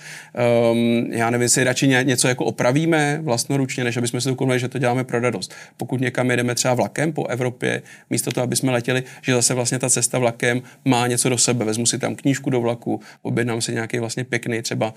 um, 0.72 1.12
já 1.12 1.30
nevím, 1.30 1.48
si 1.48 1.64
radši 1.64 1.86
něco 1.88 2.28
jako 2.28 2.44
opravíme 2.44 3.20
vlastnoručně, 3.22 3.84
než 3.84 3.96
aby 3.96 4.08
jsme 4.08 4.20
si 4.20 4.30
ukonali, 4.30 4.60
že 4.60 4.68
to 4.68 4.78
děláme 4.78 5.04
pro 5.04 5.20
radost. 5.20 5.54
Pokud 5.76 6.00
někam 6.00 6.30
jedeme 6.30 6.54
třeba 6.54 6.74
vlakem 6.74 7.12
po 7.12 7.26
Evropě, 7.26 7.82
místo 8.10 8.32
toho, 8.32 8.44
aby 8.44 8.56
jsme 8.56 8.72
letěli, 8.72 9.02
že 9.22 9.34
zase 9.34 9.54
vlastně 9.54 9.78
ta 9.78 9.90
cesta 9.90 10.18
vlakem 10.18 10.62
má 10.84 11.06
něco 11.06 11.28
do 11.28 11.38
sebe. 11.38 11.64
Vezmu 11.64 11.86
si 11.86 11.98
tam 11.98 12.16
knížku 12.16 12.50
do 12.50 12.60
vlaku, 12.60 13.00
objednám 13.22 13.60
si 13.60 13.72
nějaký 13.72 13.98
vlastně 13.98 14.24
pěkný 14.24 14.62
třeba 14.62 14.94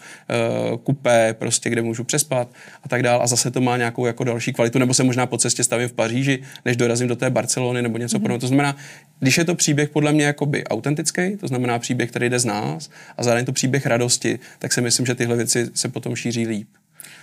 uh, 0.72 0.78
kupé, 0.78 1.34
prostě, 1.34 1.70
kde 1.70 1.82
můžu 1.82 2.04
přespat 2.04 2.48
a 2.84 2.90
tak 2.90 3.04
dále. 3.04 3.24
A 3.24 3.28
zase 3.28 3.52
to 3.52 3.62
má 3.62 3.78
nějakou 3.80 4.06
jako 4.06 4.24
další 4.24 4.54
kvalitu, 4.54 4.80
nebo 4.80 4.94
se 4.94 5.04
možná 5.04 5.26
po 5.26 5.38
cestě 5.38 5.64
stavím 5.64 5.90
v 5.90 5.94
Paříži, 5.94 6.44
než 6.66 6.78
dorazím 6.78 7.08
do 7.08 7.16
té 7.16 7.30
Barcelony 7.30 7.82
nebo 7.82 7.98
něco 7.98 8.18
mm-hmm. 8.18 8.22
podobného. 8.22 8.40
To 8.40 8.48
znamená, 8.48 8.76
když 9.20 9.38
je 9.38 9.46
to 9.46 9.56
příběh 9.56 9.90
podle 9.90 10.12
mě 10.12 10.26
jakoby 10.26 10.64
autentický, 10.64 11.38
to 11.38 11.48
znamená 11.48 11.80
příběh, 11.80 12.10
který 12.10 12.30
jde 12.30 12.40
z 12.40 12.46
nás 12.46 12.90
a 13.18 13.24
zároveň 13.24 13.46
to 13.46 13.52
příběh 13.52 13.86
radosti, 13.86 14.40
tak 14.60 14.74
si 14.74 14.82
myslím, 14.82 15.06
že 15.06 15.16
tyhle 15.16 15.36
věci 15.36 15.70
se 15.74 15.90
potom 15.90 16.16
šíří 16.16 16.48
líp. 16.48 16.68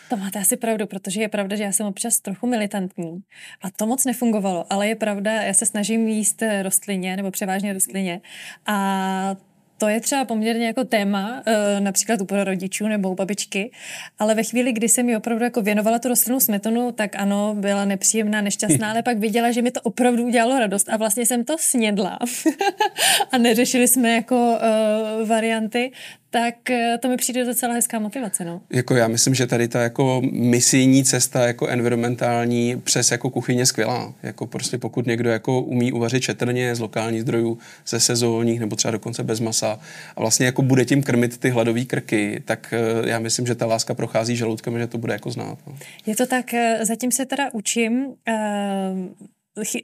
To 0.08 0.16
máte 0.16 0.38
asi 0.38 0.56
pravdu, 0.56 0.86
protože 0.86 1.20
je 1.20 1.28
pravda, 1.28 1.56
že 1.56 1.62
já 1.62 1.72
jsem 1.72 1.86
občas 1.86 2.20
trochu 2.20 2.46
militantní 2.46 3.18
a 3.62 3.70
to 3.70 3.86
moc 3.86 4.04
nefungovalo, 4.04 4.72
ale 4.72 4.88
je 4.88 4.94
pravda, 4.94 5.32
já 5.32 5.54
se 5.54 5.66
snažím 5.66 6.08
jíst 6.08 6.42
rostlině 6.62 7.16
nebo 7.16 7.30
převážně 7.30 7.72
rostlině 7.72 8.20
a 8.66 9.36
to 9.78 9.88
je 9.88 10.00
třeba 10.00 10.24
poměrně 10.24 10.66
jako 10.66 10.84
téma, 10.84 11.42
eh, 11.46 11.80
například 11.80 12.20
u 12.20 12.26
rodičů 12.30 12.88
nebo 12.88 13.10
u 13.10 13.14
babičky, 13.14 13.70
ale 14.18 14.34
ve 14.34 14.42
chvíli, 14.42 14.72
kdy 14.72 14.88
jsem 14.88 15.06
mi 15.06 15.16
opravdu 15.16 15.44
jako 15.44 15.62
věnovala 15.62 15.98
tu 15.98 16.08
rostlinnou 16.08 16.40
smetanu, 16.40 16.92
tak 16.92 17.16
ano, 17.16 17.54
byla 17.58 17.84
nepříjemná, 17.84 18.40
nešťastná, 18.40 18.90
ale 18.90 19.02
pak 19.02 19.18
viděla, 19.18 19.50
že 19.50 19.62
mi 19.62 19.70
to 19.70 19.80
opravdu 19.80 20.24
udělalo 20.24 20.58
radost 20.58 20.88
a 20.88 20.96
vlastně 20.96 21.26
jsem 21.26 21.44
to 21.44 21.56
snědla. 21.58 22.18
A 23.32 23.38
neřešili 23.38 23.88
jsme 23.88 24.10
jako 24.10 24.36
uh, 24.36 25.28
varianty, 25.28 25.92
tak 26.36 26.70
eh, 26.70 26.98
to 26.98 27.08
mi 27.08 27.16
přijde 27.16 27.44
docela 27.44 27.74
hezká 27.74 27.98
motivace. 27.98 28.44
No. 28.44 28.60
Jako 28.70 28.96
já 28.96 29.08
myslím, 29.08 29.34
že 29.34 29.46
tady 29.46 29.68
ta 29.68 29.82
jako 29.82 30.22
misijní 30.32 31.04
cesta 31.04 31.46
jako 31.46 31.68
environmentální 31.68 32.80
přes 32.84 33.10
jako 33.10 33.30
kuchyně 33.30 33.66
skvělá. 33.66 34.14
Jako 34.22 34.46
prostě 34.46 34.78
pokud 34.78 35.06
někdo 35.06 35.30
jako 35.30 35.62
umí 35.62 35.92
uvařit 35.92 36.20
četrně 36.20 36.74
z 36.74 36.80
lokálních 36.80 37.22
zdrojů, 37.22 37.58
ze 37.86 38.00
sezónních 38.00 38.60
nebo 38.60 38.76
třeba 38.76 38.92
dokonce 38.92 39.22
bez 39.22 39.40
masa 39.40 39.80
a 40.16 40.20
vlastně 40.20 40.46
jako 40.46 40.62
bude 40.62 40.84
tím 40.84 41.02
krmit 41.02 41.38
ty 41.38 41.50
hladové 41.50 41.84
krky, 41.84 42.42
tak 42.44 42.74
eh, 42.76 43.08
já 43.08 43.18
myslím, 43.18 43.46
že 43.46 43.54
ta 43.54 43.66
láska 43.66 43.94
prochází 43.94 44.36
žaludkem, 44.36 44.78
že 44.78 44.86
to 44.86 44.98
bude 44.98 45.12
jako 45.12 45.30
znát. 45.30 45.58
No. 45.66 45.76
Je 46.06 46.16
to 46.16 46.26
tak, 46.26 46.54
eh, 46.54 46.78
zatím 46.82 47.12
se 47.12 47.26
teda 47.26 47.54
učím 47.54 48.06
uh, 48.06 48.14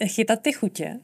chytat 0.07 0.43
ty 0.43 0.53
chutě. 0.53 0.99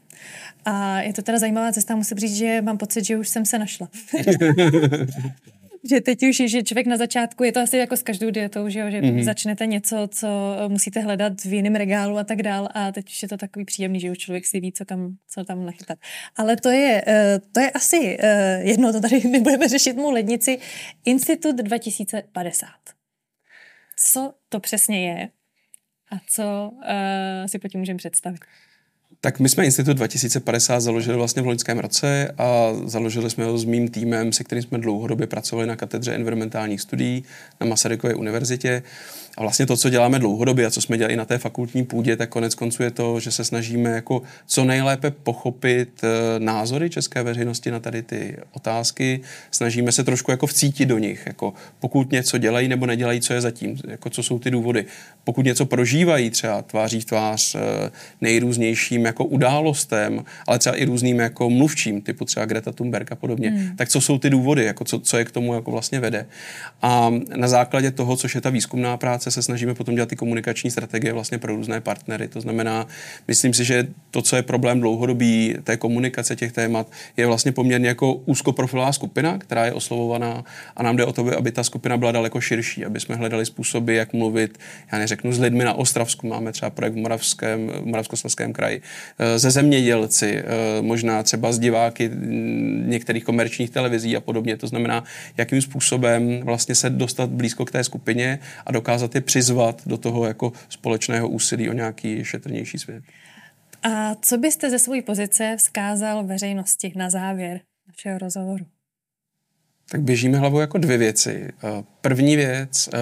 A 0.65 1.01
je 1.01 1.13
to 1.13 1.23
teda 1.23 1.39
zajímavá 1.39 1.73
cesta, 1.73 1.97
musím 1.97 2.19
říct, 2.19 2.37
že 2.37 2.63
mám 2.63 2.79
pocit, 2.79 3.05
že 3.05 3.17
už 3.17 3.29
jsem 3.29 3.45
se 3.45 3.59
našla. 3.59 3.89
že 5.91 6.01
teď 6.01 6.23
už, 6.23 6.37
že 6.37 6.63
člověk 6.63 6.87
na 6.87 6.97
začátku, 6.97 7.45
je 7.45 7.53
to 7.53 7.61
asi 7.61 7.77
jako 7.77 7.97
s 7.97 8.03
každou 8.03 8.31
dietou, 8.31 8.69
že, 8.69 8.79
jo, 8.79 8.91
že 8.91 9.01
mm-hmm. 9.01 9.25
začnete 9.25 9.67
něco, 9.67 10.09
co 10.11 10.29
musíte 10.69 11.01
hledat 11.01 11.45
v 11.45 11.53
jiném 11.53 11.75
regálu 11.75 12.19
a 12.19 12.25
tak 12.25 12.43
dál 12.43 12.69
a 12.75 12.93
teď 12.93 13.09
už 13.09 13.23
je 13.23 13.29
to 13.29 13.37
takový 13.37 13.65
příjemný, 13.65 14.01
že 14.01 14.11
už 14.11 14.19
člověk 14.19 14.47
si 14.47 14.61
ví, 14.61 14.73
co, 14.73 14.85
kam, 14.85 15.17
co 15.29 15.45
tam 15.45 15.67
nachytat. 15.67 15.99
Ale 16.37 16.57
to 16.57 16.69
je, 16.69 17.05
eh, 17.07 17.41
to 17.53 17.61
je 17.61 17.71
asi 17.71 18.17
eh, 18.21 18.61
jedno, 18.63 18.93
to 18.93 19.01
tady 19.01 19.21
my 19.31 19.41
budeme 19.41 19.69
řešit 19.69 19.97
mou 19.97 20.11
lednici, 20.11 20.59
Institut 21.05 21.57
2050. 21.57 22.69
Co 23.97 24.35
to 24.49 24.61
přesně 24.61 25.09
je 25.09 25.29
a 26.11 26.17
co 26.27 26.71
uh, 26.73 27.47
si 27.47 27.59
tím 27.69 27.81
můžeme 27.81 27.97
představit? 27.97 28.41
Tak 29.21 29.41
my 29.41 29.49
jsme 29.49 29.65
Institut 29.65 29.97
2050 29.97 30.81
založili 30.81 31.17
vlastně 31.17 31.43
v 31.43 31.47
loňském 31.47 31.79
roce 31.79 32.35
a 32.39 32.73
založili 32.85 33.31
jsme 33.31 33.45
ho 33.45 33.59
s 33.59 33.65
mým 33.65 33.89
týmem, 33.89 34.33
se 34.33 34.45
kterým 34.45 34.63
jsme 34.63 34.79
dlouhodobě 34.79 35.27
pracovali 35.27 35.69
na 35.69 35.77
katedře 35.77 36.15
environmentálních 36.15 36.81
studií 36.81 37.25
na 37.61 37.67
Masarykově 37.67 38.15
univerzitě. 38.15 38.83
A 39.39 39.43
vlastně 39.43 39.67
to, 39.67 39.77
co 39.77 39.91
děláme 39.91 40.19
dlouhodobě 40.19 40.67
a 40.67 40.71
co 40.71 40.81
jsme 40.81 40.99
dělali 40.99 41.17
na 41.17 41.25
té 41.25 41.39
fakultní 41.39 41.85
půdě, 41.85 42.17
tak 42.17 42.29
konec 42.29 42.55
konců 42.55 42.83
je 42.83 42.91
to, 42.91 43.21
že 43.21 43.31
se 43.31 43.45
snažíme 43.45 43.91
jako 43.91 44.23
co 44.47 44.65
nejlépe 44.65 45.11
pochopit 45.11 46.01
eh, 46.05 46.09
názory 46.39 46.91
české 46.91 47.23
veřejnosti 47.23 47.71
na 47.71 47.81
tady 47.81 48.03
ty 48.03 48.37
otázky. 48.53 49.21
Snažíme 49.51 49.93
se 49.93 50.05
trošku 50.05 50.31
jako 50.31 50.47
vcítit 50.47 50.89
do 50.89 50.99
nich, 50.99 51.23
jako 51.27 51.55
pokud 51.79 52.13
něco 52.13 52.39
dělají 52.39 52.69
nebo 52.69 52.87
nedělají, 52.87 53.21
co 53.21 53.35
je 53.35 53.41
zatím, 53.41 53.77
jako 53.89 54.11
co 54.11 54.23
jsou 54.23 54.39
ty 54.39 54.51
důvody. 54.51 54.85
Pokud 55.25 55.45
něco 55.45 55.67
prožívají 55.67 56.31
třeba 56.31 56.63
tváří 56.63 57.01
v 57.01 57.05
tvář 57.05 57.55
eh, 57.55 57.91
nejrůznějším 58.21 59.08
jako 59.09 59.25
událostem, 59.25 60.25
ale 60.47 60.59
třeba 60.59 60.77
i 60.77 60.85
různým 60.85 61.19
jako 61.19 61.51
mluvčím, 61.51 62.01
typu 62.01 62.25
třeba 62.25 62.47
Greta 62.47 62.73
Thunberg 62.73 63.13
a 63.13 63.17
podobně, 63.17 63.51
hmm. 63.51 63.77
tak 63.77 63.89
co 63.89 64.01
jsou 64.01 64.19
ty 64.19 64.31
důvody, 64.31 64.65
jako 64.65 64.85
co, 64.85 65.01
co 65.01 65.19
je 65.19 65.25
k 65.25 65.31
tomu 65.31 65.55
jako 65.55 65.71
vlastně 65.71 66.01
vede. 66.01 66.27
A 66.83 67.11
na 67.37 67.49
základě 67.49 67.91
toho, 67.91 68.17
což 68.17 68.35
je 68.35 68.41
ta 68.41 68.51
výzkumná 68.51 68.97
práce, 68.97 69.31
se 69.31 69.43
snažíme 69.43 69.75
potom 69.75 69.95
dělat 69.95 70.09
ty 70.09 70.17
komunikační 70.17 70.71
strategie 70.71 71.13
vlastně 71.13 71.39
pro 71.39 71.57
různé 71.57 71.81
partnery. 71.81 72.29
To 72.29 72.41
znamená, 72.41 72.87
myslím 73.29 73.55
si, 73.55 73.65
že 73.65 73.87
to, 74.11 74.23
co 74.23 74.37
je 74.37 74.43
problém 74.43 74.81
dlouhodobý 74.81 75.55
té 75.65 75.77
komunikace 75.77 76.37
těch 76.37 76.53
témat, 76.53 76.87
je 77.17 77.27
vlastně 77.27 77.53
poměrně 77.53 77.89
jako 77.89 78.15
úzkoprofilová 78.15 78.93
skupina, 78.93 79.39
která 79.39 79.67
je 79.67 79.73
oslovovaná 79.73 80.45
a 80.77 80.83
nám 80.83 80.97
jde 80.97 81.05
o 81.05 81.13
to, 81.13 81.39
aby 81.39 81.53
ta 81.53 81.65
skupina 81.65 81.97
byla 81.97 82.13
daleko 82.13 82.41
širší, 82.41 82.85
aby 82.85 83.01
jsme 83.01 83.15
hledali 83.15 83.47
způsoby, 83.47 83.97
jak 83.97 84.13
mluvit, 84.13 84.59
já 84.93 84.99
neřeknu 84.99 85.33
s 85.33 85.39
lidmi 85.39 85.65
na 85.65 85.75
Ostravsku, 85.75 86.27
máme 86.27 86.53
třeba 86.53 86.71
projekt 86.71 86.95
v 86.95 86.97
Moravském, 86.97 87.69
v 87.69 87.87
Moravskoslezském 87.87 88.53
kraji, 88.53 88.83
ze 89.37 89.51
zemědělci, 89.51 90.37
eh, 90.39 90.45
možná 90.83 91.23
třeba 91.23 91.53
z 91.53 91.59
diváky 91.59 92.11
některých 92.87 93.25
komerčních 93.25 93.71
televizí 93.71 94.17
a 94.17 94.21
podobně. 94.21 94.57
To 94.57 94.67
znamená, 94.67 95.05
jakým 95.37 95.63
způsobem 95.63 96.41
vlastně 96.45 96.75
se 96.75 96.91
dostat 96.91 97.31
blízko 97.31 97.65
k 97.65 97.71
té 97.71 97.85
skupině 97.85 98.39
a 98.67 98.73
dokázat 98.73 99.15
je 99.15 99.21
přizvat 99.21 99.83
do 99.87 99.97
toho 99.97 100.27
jako 100.27 100.53
společného 100.69 101.29
úsilí 101.29 101.71
o 101.71 101.73
nějaký 101.73 102.25
šetrnější 102.25 102.79
svět. 102.79 103.05
A 103.83 104.15
co 104.15 104.39
byste 104.39 104.71
ze 104.71 104.79
své 104.79 105.03
pozice 105.03 105.57
vzkázal 105.59 106.25
veřejnosti 106.25 106.93
na 106.97 107.11
závěr 107.11 107.61
našeho 107.89 108.19
rozhovoru? 108.19 108.78
Tak 109.91 110.01
běžíme 110.01 110.39
hlavou 110.39 110.61
jako 110.61 110.79
dvě 110.79 110.99
věci. 110.99 111.49
Eh, 111.65 111.85
první 112.01 112.37
věc, 112.37 112.89
eh, 112.95 112.99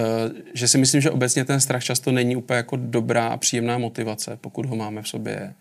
že 0.53 0.67
si 0.67 0.77
myslím, 0.77 1.01
že 1.01 1.11
obecně 1.11 1.45
ten 1.45 1.59
strach 1.59 1.83
často 1.83 2.11
není 2.11 2.35
úplně 2.35 2.57
jako 2.57 2.75
dobrá 2.75 3.27
a 3.27 3.37
příjemná 3.37 3.77
motivace, 3.77 4.37
pokud 4.41 4.65
ho 4.65 4.75
máme 4.75 5.01
v 5.01 5.07
sobě. 5.07 5.53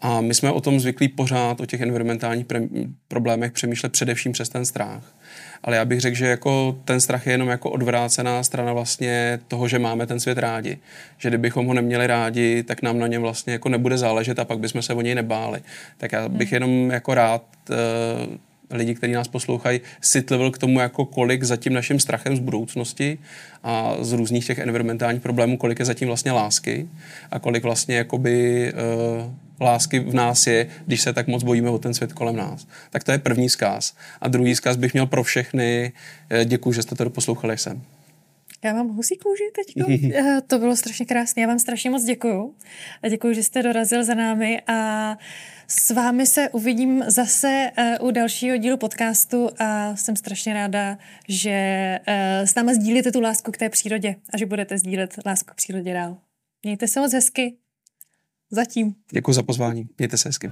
A 0.00 0.20
my 0.20 0.34
jsme 0.34 0.50
o 0.50 0.60
tom 0.60 0.80
zvyklí 0.80 1.08
pořád, 1.08 1.60
o 1.60 1.66
těch 1.66 1.80
environmentálních 1.80 2.46
pre- 2.46 2.92
problémech 3.08 3.52
přemýšlet 3.52 3.92
především 3.92 4.32
přes 4.32 4.48
ten 4.48 4.64
strach. 4.64 5.14
Ale 5.62 5.76
já 5.76 5.84
bych 5.84 6.00
řekl, 6.00 6.16
že 6.16 6.26
jako 6.26 6.78
ten 6.84 7.00
strach 7.00 7.26
je 7.26 7.32
jenom 7.32 7.48
jako 7.48 7.70
odvrácená 7.70 8.42
strana 8.42 8.72
vlastně 8.72 9.38
toho, 9.48 9.68
že 9.68 9.78
máme 9.78 10.06
ten 10.06 10.20
svět 10.20 10.38
rádi. 10.38 10.78
Že 11.18 11.28
kdybychom 11.28 11.66
ho 11.66 11.74
neměli 11.74 12.06
rádi, 12.06 12.62
tak 12.62 12.82
nám 12.82 12.98
na 12.98 13.06
něm 13.06 13.22
vlastně 13.22 13.52
jako 13.52 13.68
nebude 13.68 13.98
záležet 13.98 14.38
a 14.38 14.44
pak 14.44 14.58
bychom 14.58 14.82
se 14.82 14.94
o 14.94 15.00
něj 15.00 15.14
nebáli. 15.14 15.60
Tak 15.96 16.12
já 16.12 16.28
bych 16.28 16.48
hmm. 16.48 16.54
jenom 16.54 16.90
jako 16.90 17.14
rád 17.14 17.44
uh, 17.70 17.76
lidi, 18.70 18.94
kteří 18.94 19.12
nás 19.12 19.28
poslouchají, 19.28 19.80
citlivil 20.00 20.50
k 20.50 20.58
tomu, 20.58 20.80
jako 20.80 21.04
kolik 21.04 21.44
za 21.44 21.56
tím 21.56 21.80
strachem 21.98 22.36
z 22.36 22.40
budoucnosti 22.40 23.18
a 23.62 23.96
z 24.00 24.12
různých 24.12 24.46
těch 24.46 24.58
environmentálních 24.58 25.22
problémů, 25.22 25.56
kolik 25.56 25.78
je 25.78 25.84
zatím 25.84 26.08
vlastně 26.08 26.32
lásky 26.32 26.88
a 27.30 27.38
kolik 27.38 27.62
vlastně 27.62 27.96
jakoby 27.96 28.72
uh, 28.72 29.32
lásky 29.60 30.00
v 30.00 30.14
nás 30.14 30.46
je, 30.46 30.66
když 30.86 31.00
se 31.00 31.12
tak 31.12 31.26
moc 31.26 31.42
bojíme 31.42 31.70
o 31.70 31.78
ten 31.78 31.94
svět 31.94 32.12
kolem 32.12 32.36
nás. 32.36 32.66
Tak 32.90 33.04
to 33.04 33.12
je 33.12 33.18
první 33.18 33.48
zkáz. 33.48 33.94
A 34.20 34.28
druhý 34.28 34.56
zkáz 34.56 34.76
bych 34.76 34.92
měl 34.92 35.06
pro 35.06 35.22
všechny. 35.22 35.92
Eh, 36.30 36.44
Děkuji, 36.44 36.72
že 36.72 36.82
jste 36.82 36.94
to 36.94 37.04
doposlouchali 37.04 37.58
jsem. 37.58 37.82
Já 38.66 38.74
mám 38.74 38.88
husí 38.88 39.16
kůži 39.16 39.44
teď. 39.54 39.86
Eh, 40.14 40.40
to 40.46 40.58
bylo 40.58 40.76
strašně 40.76 41.06
krásné. 41.06 41.42
Já 41.42 41.48
vám 41.48 41.58
strašně 41.58 41.90
moc 41.90 42.04
děkuju. 42.04 42.54
A 43.02 43.08
děkuji, 43.08 43.34
že 43.34 43.42
jste 43.42 43.62
dorazil 43.62 44.04
za 44.04 44.14
námi 44.14 44.62
a 44.66 45.18
s 45.68 45.90
vámi 45.90 46.26
se 46.26 46.48
uvidím 46.48 47.04
zase 47.06 47.70
uh, 48.00 48.08
u 48.08 48.10
dalšího 48.10 48.56
dílu 48.56 48.76
podcastu 48.76 49.48
a 49.58 49.96
jsem 49.96 50.16
strašně 50.16 50.54
ráda, 50.54 50.98
že 51.28 51.98
uh, 52.08 52.46
s 52.46 52.54
námi 52.54 52.74
sdílíte 52.74 53.12
tu 53.12 53.20
lásku 53.20 53.52
k 53.52 53.56
té 53.56 53.68
přírodě 53.68 54.16
a 54.34 54.38
že 54.38 54.46
budete 54.46 54.78
sdílet 54.78 55.14
lásku 55.26 55.50
k 55.50 55.54
přírodě 55.54 55.94
dál. 55.94 56.16
Mějte 56.62 56.88
se 56.88 57.00
moc 57.00 57.12
hezky. 57.12 57.56
Zatím. 58.50 58.94
Děkuji 59.12 59.32
za 59.32 59.42
pozvání. 59.42 59.88
Mějte 59.98 60.18
se 60.18 60.28
hezky. 60.28 60.50